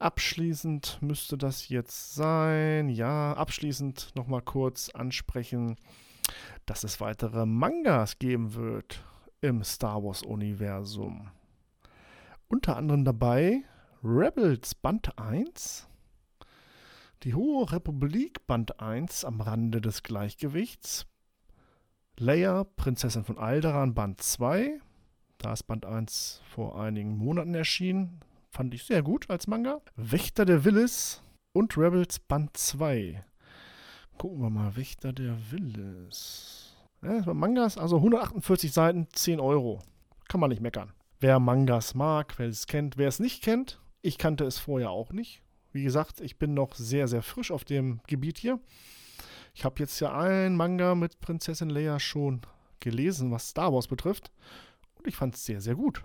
Abschließend 0.00 0.96
müsste 1.02 1.36
das 1.36 1.68
jetzt 1.68 2.14
sein. 2.14 2.88
Ja, 2.88 3.34
abschließend 3.34 4.12
nochmal 4.16 4.40
kurz 4.40 4.88
ansprechen, 4.88 5.76
dass 6.64 6.84
es 6.84 7.02
weitere 7.02 7.44
Mangas 7.44 8.18
geben 8.18 8.54
wird 8.54 9.04
im 9.42 9.62
Star 9.62 10.02
Wars-Universum. 10.02 11.30
Unter 12.48 12.78
anderem 12.78 13.04
dabei 13.04 13.62
Rebels 14.02 14.74
Band 14.74 15.18
1, 15.18 15.86
die 17.22 17.34
Hohe 17.34 17.70
Republik 17.70 18.46
Band 18.46 18.80
1 18.80 19.26
am 19.26 19.42
Rande 19.42 19.82
des 19.82 20.02
Gleichgewichts, 20.02 21.04
Leia, 22.18 22.64
Prinzessin 22.64 23.24
von 23.24 23.36
Alderaan 23.36 23.92
Band 23.92 24.22
2, 24.22 24.80
da 25.36 25.52
ist 25.52 25.64
Band 25.64 25.84
1 25.84 26.40
vor 26.48 26.80
einigen 26.80 27.18
Monaten 27.18 27.54
erschienen, 27.54 28.22
Fand 28.50 28.74
ich 28.74 28.84
sehr 28.84 29.02
gut 29.02 29.30
als 29.30 29.46
Manga. 29.46 29.80
Wächter 29.96 30.44
der 30.44 30.64
Willis 30.64 31.22
und 31.52 31.76
Rebels 31.78 32.18
Band 32.18 32.56
2. 32.56 33.24
Gucken 34.18 34.42
wir 34.42 34.50
mal. 34.50 34.76
Wächter 34.76 35.12
der 35.12 35.36
Willis. 35.50 36.76
Ja, 37.02 37.32
Mangas, 37.32 37.78
also 37.78 37.96
148 37.96 38.72
Seiten, 38.72 39.06
10 39.12 39.40
Euro. 39.40 39.80
Kann 40.28 40.40
man 40.40 40.50
nicht 40.50 40.60
meckern. 40.60 40.92
Wer 41.20 41.38
Mangas 41.38 41.94
mag, 41.94 42.38
wer 42.38 42.48
es 42.48 42.66
kennt, 42.66 42.98
wer 42.98 43.08
es 43.08 43.20
nicht 43.20 43.42
kennt, 43.42 43.80
ich 44.02 44.18
kannte 44.18 44.44
es 44.44 44.58
vorher 44.58 44.90
auch 44.90 45.12
nicht. 45.12 45.42
Wie 45.72 45.82
gesagt, 45.82 46.20
ich 46.20 46.38
bin 46.38 46.54
noch 46.54 46.74
sehr, 46.74 47.08
sehr 47.08 47.22
frisch 47.22 47.50
auf 47.50 47.64
dem 47.64 48.00
Gebiet 48.06 48.38
hier. 48.38 48.58
Ich 49.54 49.64
habe 49.64 49.76
jetzt 49.78 50.00
ja 50.00 50.16
ein 50.18 50.56
Manga 50.56 50.94
mit 50.94 51.20
Prinzessin 51.20 51.70
Leia 51.70 52.00
schon 52.00 52.40
gelesen, 52.80 53.30
was 53.30 53.48
Star 53.48 53.72
Wars 53.72 53.86
betrifft. 53.86 54.30
Und 54.94 55.06
ich 55.06 55.16
fand 55.16 55.34
es 55.34 55.44
sehr, 55.44 55.60
sehr 55.60 55.76
gut. 55.76 56.02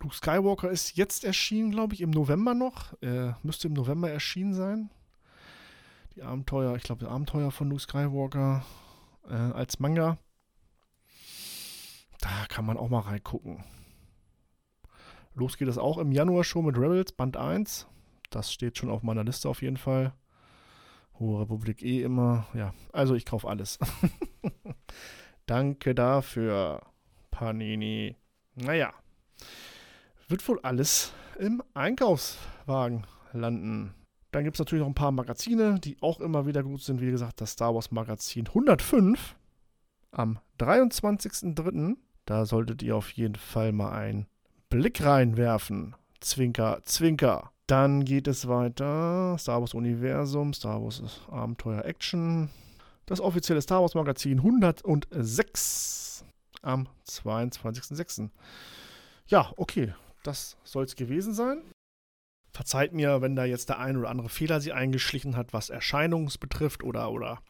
Luke 0.00 0.14
Skywalker 0.14 0.70
ist 0.70 0.96
jetzt 0.96 1.24
erschienen, 1.24 1.70
glaube 1.70 1.94
ich, 1.94 2.00
im 2.00 2.10
November 2.10 2.54
noch. 2.54 3.00
Äh, 3.02 3.32
müsste 3.42 3.68
im 3.68 3.74
November 3.74 4.10
erschienen 4.10 4.54
sein. 4.54 4.90
Die 6.14 6.22
Abenteuer, 6.22 6.76
ich 6.76 6.82
glaube, 6.82 7.04
die 7.04 7.10
Abenteuer 7.10 7.50
von 7.50 7.68
Luke 7.68 7.82
Skywalker 7.82 8.64
äh, 9.28 9.34
als 9.34 9.78
Manga. 9.80 10.18
Da 12.20 12.46
kann 12.48 12.66
man 12.66 12.76
auch 12.76 12.88
mal 12.88 13.00
reingucken. 13.00 13.64
Los 15.34 15.58
geht 15.58 15.68
es 15.68 15.78
auch 15.78 15.98
im 15.98 16.12
Januar 16.12 16.44
schon 16.44 16.64
mit 16.64 16.76
Rebels, 16.76 17.12
Band 17.12 17.36
1. 17.36 17.86
Das 18.30 18.52
steht 18.52 18.78
schon 18.78 18.90
auf 18.90 19.02
meiner 19.02 19.24
Liste 19.24 19.48
auf 19.48 19.62
jeden 19.62 19.76
Fall. 19.76 20.14
Hohe 21.18 21.40
Republik 21.40 21.82
eh 21.82 22.02
immer. 22.02 22.46
Ja, 22.54 22.74
also 22.92 23.14
ich 23.14 23.24
kaufe 23.24 23.48
alles. 23.48 23.78
Danke 25.46 25.94
dafür, 25.94 26.82
Panini. 27.30 28.16
Naja 28.54 28.92
wird 30.28 30.46
wohl 30.48 30.60
alles 30.60 31.12
im 31.38 31.62
Einkaufswagen 31.74 33.06
landen. 33.32 33.94
Dann 34.32 34.44
gibt 34.44 34.56
es 34.56 34.58
natürlich 34.58 34.80
noch 34.80 34.88
ein 34.88 34.94
paar 34.94 35.12
Magazine, 35.12 35.78
die 35.78 35.96
auch 36.00 36.20
immer 36.20 36.46
wieder 36.46 36.62
gut 36.62 36.82
sind. 36.82 37.00
Wie 37.00 37.10
gesagt, 37.10 37.40
das 37.40 37.52
Star 37.52 37.74
Wars 37.74 37.90
Magazin 37.90 38.46
105 38.48 39.36
am 40.10 40.38
23.03. 40.58 41.96
Da 42.24 42.44
solltet 42.44 42.82
ihr 42.82 42.96
auf 42.96 43.10
jeden 43.12 43.36
Fall 43.36 43.72
mal 43.72 43.92
einen 43.92 44.26
Blick 44.68 45.02
reinwerfen. 45.04 45.94
Zwinker, 46.20 46.80
zwinker. 46.84 47.52
Dann 47.66 48.04
geht 48.04 48.26
es 48.26 48.48
weiter. 48.48 49.36
Star 49.38 49.60
Wars 49.60 49.74
Universum, 49.74 50.52
Star 50.52 50.82
Wars 50.82 51.02
Abenteuer 51.30 51.84
Action. 51.84 52.50
Das 53.06 53.20
offizielle 53.20 53.62
Star 53.62 53.80
Wars 53.80 53.94
Magazin 53.94 54.38
106 54.38 56.24
am 56.62 56.88
22.06. 57.06 58.30
Ja, 59.28 59.52
okay 59.56 59.94
das 60.26 60.56
soll 60.64 60.84
es 60.84 60.96
gewesen 60.96 61.34
sein. 61.34 61.62
Verzeiht 62.52 62.92
mir, 62.92 63.20
wenn 63.20 63.36
da 63.36 63.44
jetzt 63.44 63.68
der 63.68 63.78
ein 63.78 63.96
oder 63.96 64.08
andere 64.08 64.28
Fehler 64.28 64.60
sie 64.60 64.72
eingeschlichen 64.72 65.36
hat, 65.36 65.52
was 65.52 65.68
Erscheinungs 65.68 66.38
betrifft 66.38 66.82
oder, 66.82 67.10
oder 67.10 67.42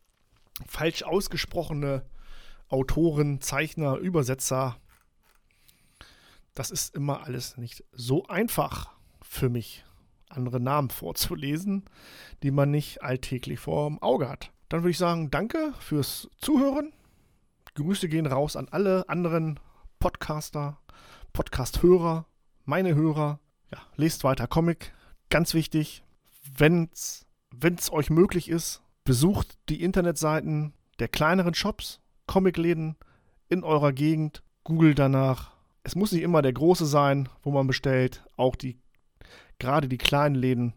falsch 0.67 1.03
ausgesprochene 1.03 2.05
Autoren, 2.69 3.41
Zeichner, 3.41 3.97
Übersetzer. 3.97 4.77
Das 6.55 6.71
ist 6.71 6.95
immer 6.95 7.25
alles 7.25 7.57
nicht 7.57 7.85
so 7.93 8.27
einfach 8.27 8.91
für 9.23 9.49
mich, 9.49 9.85
andere 10.29 10.59
Namen 10.59 10.91
vorzulesen, 10.91 11.85
die 12.43 12.51
man 12.51 12.71
nicht 12.71 13.03
alltäglich 13.03 13.61
vor 13.61 13.89
dem 13.89 14.03
Auge 14.03 14.29
hat. 14.29 14.51
Dann 14.69 14.81
würde 14.81 14.91
ich 14.91 14.99
sagen, 14.99 15.31
danke 15.31 15.73
fürs 15.79 16.29
Zuhören. 16.39 16.93
Grüße 17.75 18.09
gehen 18.09 18.27
raus 18.27 18.57
an 18.57 18.69
alle 18.71 19.09
anderen 19.09 19.61
Podcaster, 20.01 20.79
Podcast-Hörer 21.33 22.27
meine 22.67 22.95
Hörer, 22.95 23.39
ja, 23.73 23.79
lest 23.97 24.25
weiter 24.25 24.47
Comic. 24.47 24.93
Ganz 25.31 25.55
wichtig, 25.55 26.03
wenn 26.57 26.91
es 26.93 27.27
euch 27.91 28.11
möglich 28.11 28.49
ist, 28.49 28.83
besucht 29.05 29.57
die 29.69 29.83
Internetseiten 29.83 30.75
der 30.99 31.09
kleineren 31.09 31.55
Shops, 31.55 32.01
Comicläden 32.27 32.97
in 33.49 33.65
eurer 33.65 33.93
Gegend. 33.93 34.43
Googelt 34.65 34.99
danach. 34.99 35.53
Es 35.85 35.95
muss 35.95 36.11
nicht 36.11 36.23
immer 36.23 36.43
der 36.43 36.53
große 36.53 36.87
sein, 36.87 37.29
wo 37.43 37.53
man 37.53 37.69
bestellt. 37.69 38.25
Auch 38.37 38.57
die, 38.57 38.81
gerade 39.61 39.89
die 39.89 39.99
kleinen 39.99 40.35
Läden 40.35 40.75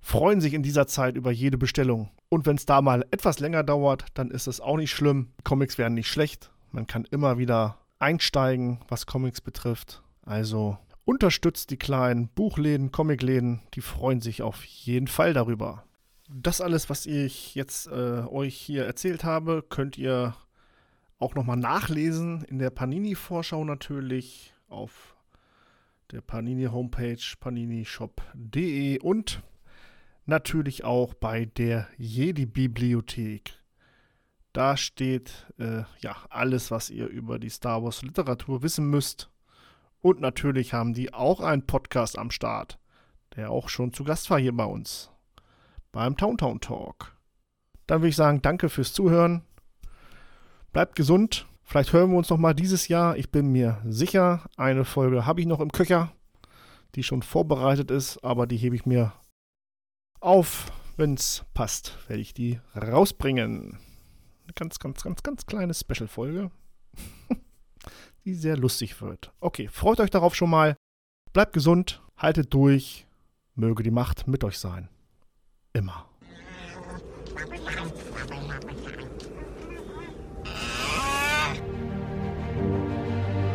freuen 0.00 0.42
sich 0.42 0.52
in 0.52 0.62
dieser 0.62 0.86
Zeit 0.86 1.16
über 1.16 1.30
jede 1.30 1.56
Bestellung. 1.56 2.10
Und 2.28 2.44
wenn 2.44 2.56
es 2.56 2.66
da 2.66 2.82
mal 2.82 3.06
etwas 3.10 3.40
länger 3.40 3.62
dauert, 3.62 4.04
dann 4.14 4.30
ist 4.30 4.48
es 4.48 4.60
auch 4.60 4.76
nicht 4.76 4.90
schlimm. 4.90 5.32
Comics 5.44 5.78
werden 5.78 5.94
nicht 5.94 6.08
schlecht. 6.08 6.50
Man 6.72 6.86
kann 6.86 7.06
immer 7.10 7.38
wieder 7.38 7.78
einsteigen, 7.98 8.80
was 8.88 9.06
Comics 9.06 9.40
betrifft. 9.40 10.02
Also 10.26 10.76
unterstützt 11.04 11.70
die 11.70 11.78
kleinen 11.78 12.28
Buchläden, 12.28 12.92
Comicläden, 12.92 13.62
die 13.74 13.80
freuen 13.80 14.20
sich 14.20 14.42
auf 14.42 14.64
jeden 14.64 15.08
Fall 15.08 15.32
darüber. 15.32 15.84
Das 16.28 16.60
alles, 16.60 16.88
was 16.88 17.06
ich 17.06 17.54
jetzt 17.54 17.88
äh, 17.88 18.22
euch 18.26 18.56
hier 18.56 18.86
erzählt 18.86 19.24
habe, 19.24 19.64
könnt 19.68 19.98
ihr 19.98 20.34
auch 21.18 21.34
nochmal 21.34 21.56
nachlesen 21.56 22.42
in 22.44 22.58
der 22.58 22.70
Panini-Vorschau 22.70 23.64
natürlich 23.64 24.54
auf 24.68 25.16
der 26.10 26.20
Panini-Homepage 26.20 27.22
paninishop.de 27.38 28.98
und 29.00 29.42
natürlich 30.26 30.84
auch 30.84 31.14
bei 31.14 31.46
der 31.46 31.88
Jedi-Bibliothek. 31.96 33.54
Da 34.52 34.76
steht 34.76 35.46
äh, 35.58 35.84
ja 36.00 36.16
alles, 36.28 36.70
was 36.70 36.90
ihr 36.90 37.06
über 37.06 37.38
die 37.38 37.48
Star 37.48 37.82
Wars 37.82 38.02
Literatur 38.02 38.62
wissen 38.62 38.90
müsst. 38.90 39.31
Und 40.02 40.20
natürlich 40.20 40.74
haben 40.74 40.94
die 40.94 41.14
auch 41.14 41.40
einen 41.40 41.66
Podcast 41.66 42.18
am 42.18 42.30
Start, 42.30 42.78
der 43.36 43.50
auch 43.50 43.68
schon 43.68 43.92
zu 43.92 44.04
Gast 44.04 44.28
war 44.30 44.38
hier 44.38 44.54
bei 44.54 44.64
uns 44.64 45.12
beim 45.92 46.16
Towntown 46.16 46.60
Talk. 46.60 47.14
Dann 47.86 48.00
würde 48.00 48.08
ich 48.08 48.16
sagen, 48.16 48.42
danke 48.42 48.68
fürs 48.68 48.92
Zuhören. 48.92 49.42
Bleibt 50.72 50.96
gesund. 50.96 51.46
Vielleicht 51.62 51.92
hören 51.92 52.10
wir 52.10 52.18
uns 52.18 52.30
noch 52.30 52.38
mal 52.38 52.54
dieses 52.54 52.88
Jahr. 52.88 53.16
Ich 53.16 53.30
bin 53.30 53.52
mir 53.52 53.80
sicher, 53.86 54.44
eine 54.56 54.84
Folge 54.84 55.26
habe 55.26 55.40
ich 55.40 55.46
noch 55.46 55.60
im 55.60 55.70
Köcher, 55.70 56.12
die 56.94 57.02
schon 57.02 57.22
vorbereitet 57.22 57.90
ist, 57.90 58.24
aber 58.24 58.46
die 58.46 58.56
hebe 58.56 58.74
ich 58.74 58.86
mir 58.86 59.12
auf. 60.20 60.72
Wenn 60.98 61.14
es 61.14 61.44
passt, 61.54 61.96
werde 62.08 62.20
ich 62.20 62.34
die 62.34 62.60
rausbringen. 62.76 63.78
Eine 64.44 64.52
ganz, 64.54 64.78
ganz, 64.78 65.02
ganz, 65.02 65.22
ganz 65.22 65.46
kleine 65.46 65.72
Special-Folge, 65.72 66.50
die 68.24 68.34
sehr 68.34 68.56
lustig 68.56 69.00
wird. 69.00 69.32
Okay, 69.40 69.68
freut 69.68 70.00
euch 70.00 70.10
darauf 70.10 70.34
schon 70.34 70.50
mal. 70.50 70.76
Bleibt 71.32 71.52
gesund, 71.52 72.02
haltet 72.16 72.52
durch. 72.54 73.06
Möge 73.54 73.82
die 73.82 73.90
Macht 73.90 74.28
mit 74.28 74.44
euch 74.44 74.58
sein. 74.58 74.88
Immer. 75.72 76.06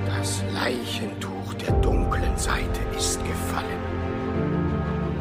Das 0.06 0.44
Leichentuch 0.54 1.54
der 1.56 1.72
dunklen 1.82 2.38
Seite 2.38 2.82
ist 2.96 3.24
gefallen. 3.24 3.82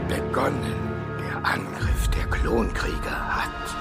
Begonnen 0.09 0.75
der 1.21 1.45
Angriff 1.45 2.09
der 2.09 2.27
Klonkrieger 2.27 3.37
hat. 3.37 3.77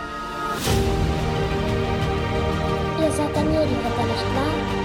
Ihr 3.01 3.12
seid 3.12 3.36
der 3.36 3.43
Jedi-Ritter, 3.43 4.04
nicht 4.04 4.36
wahr? 4.36 4.85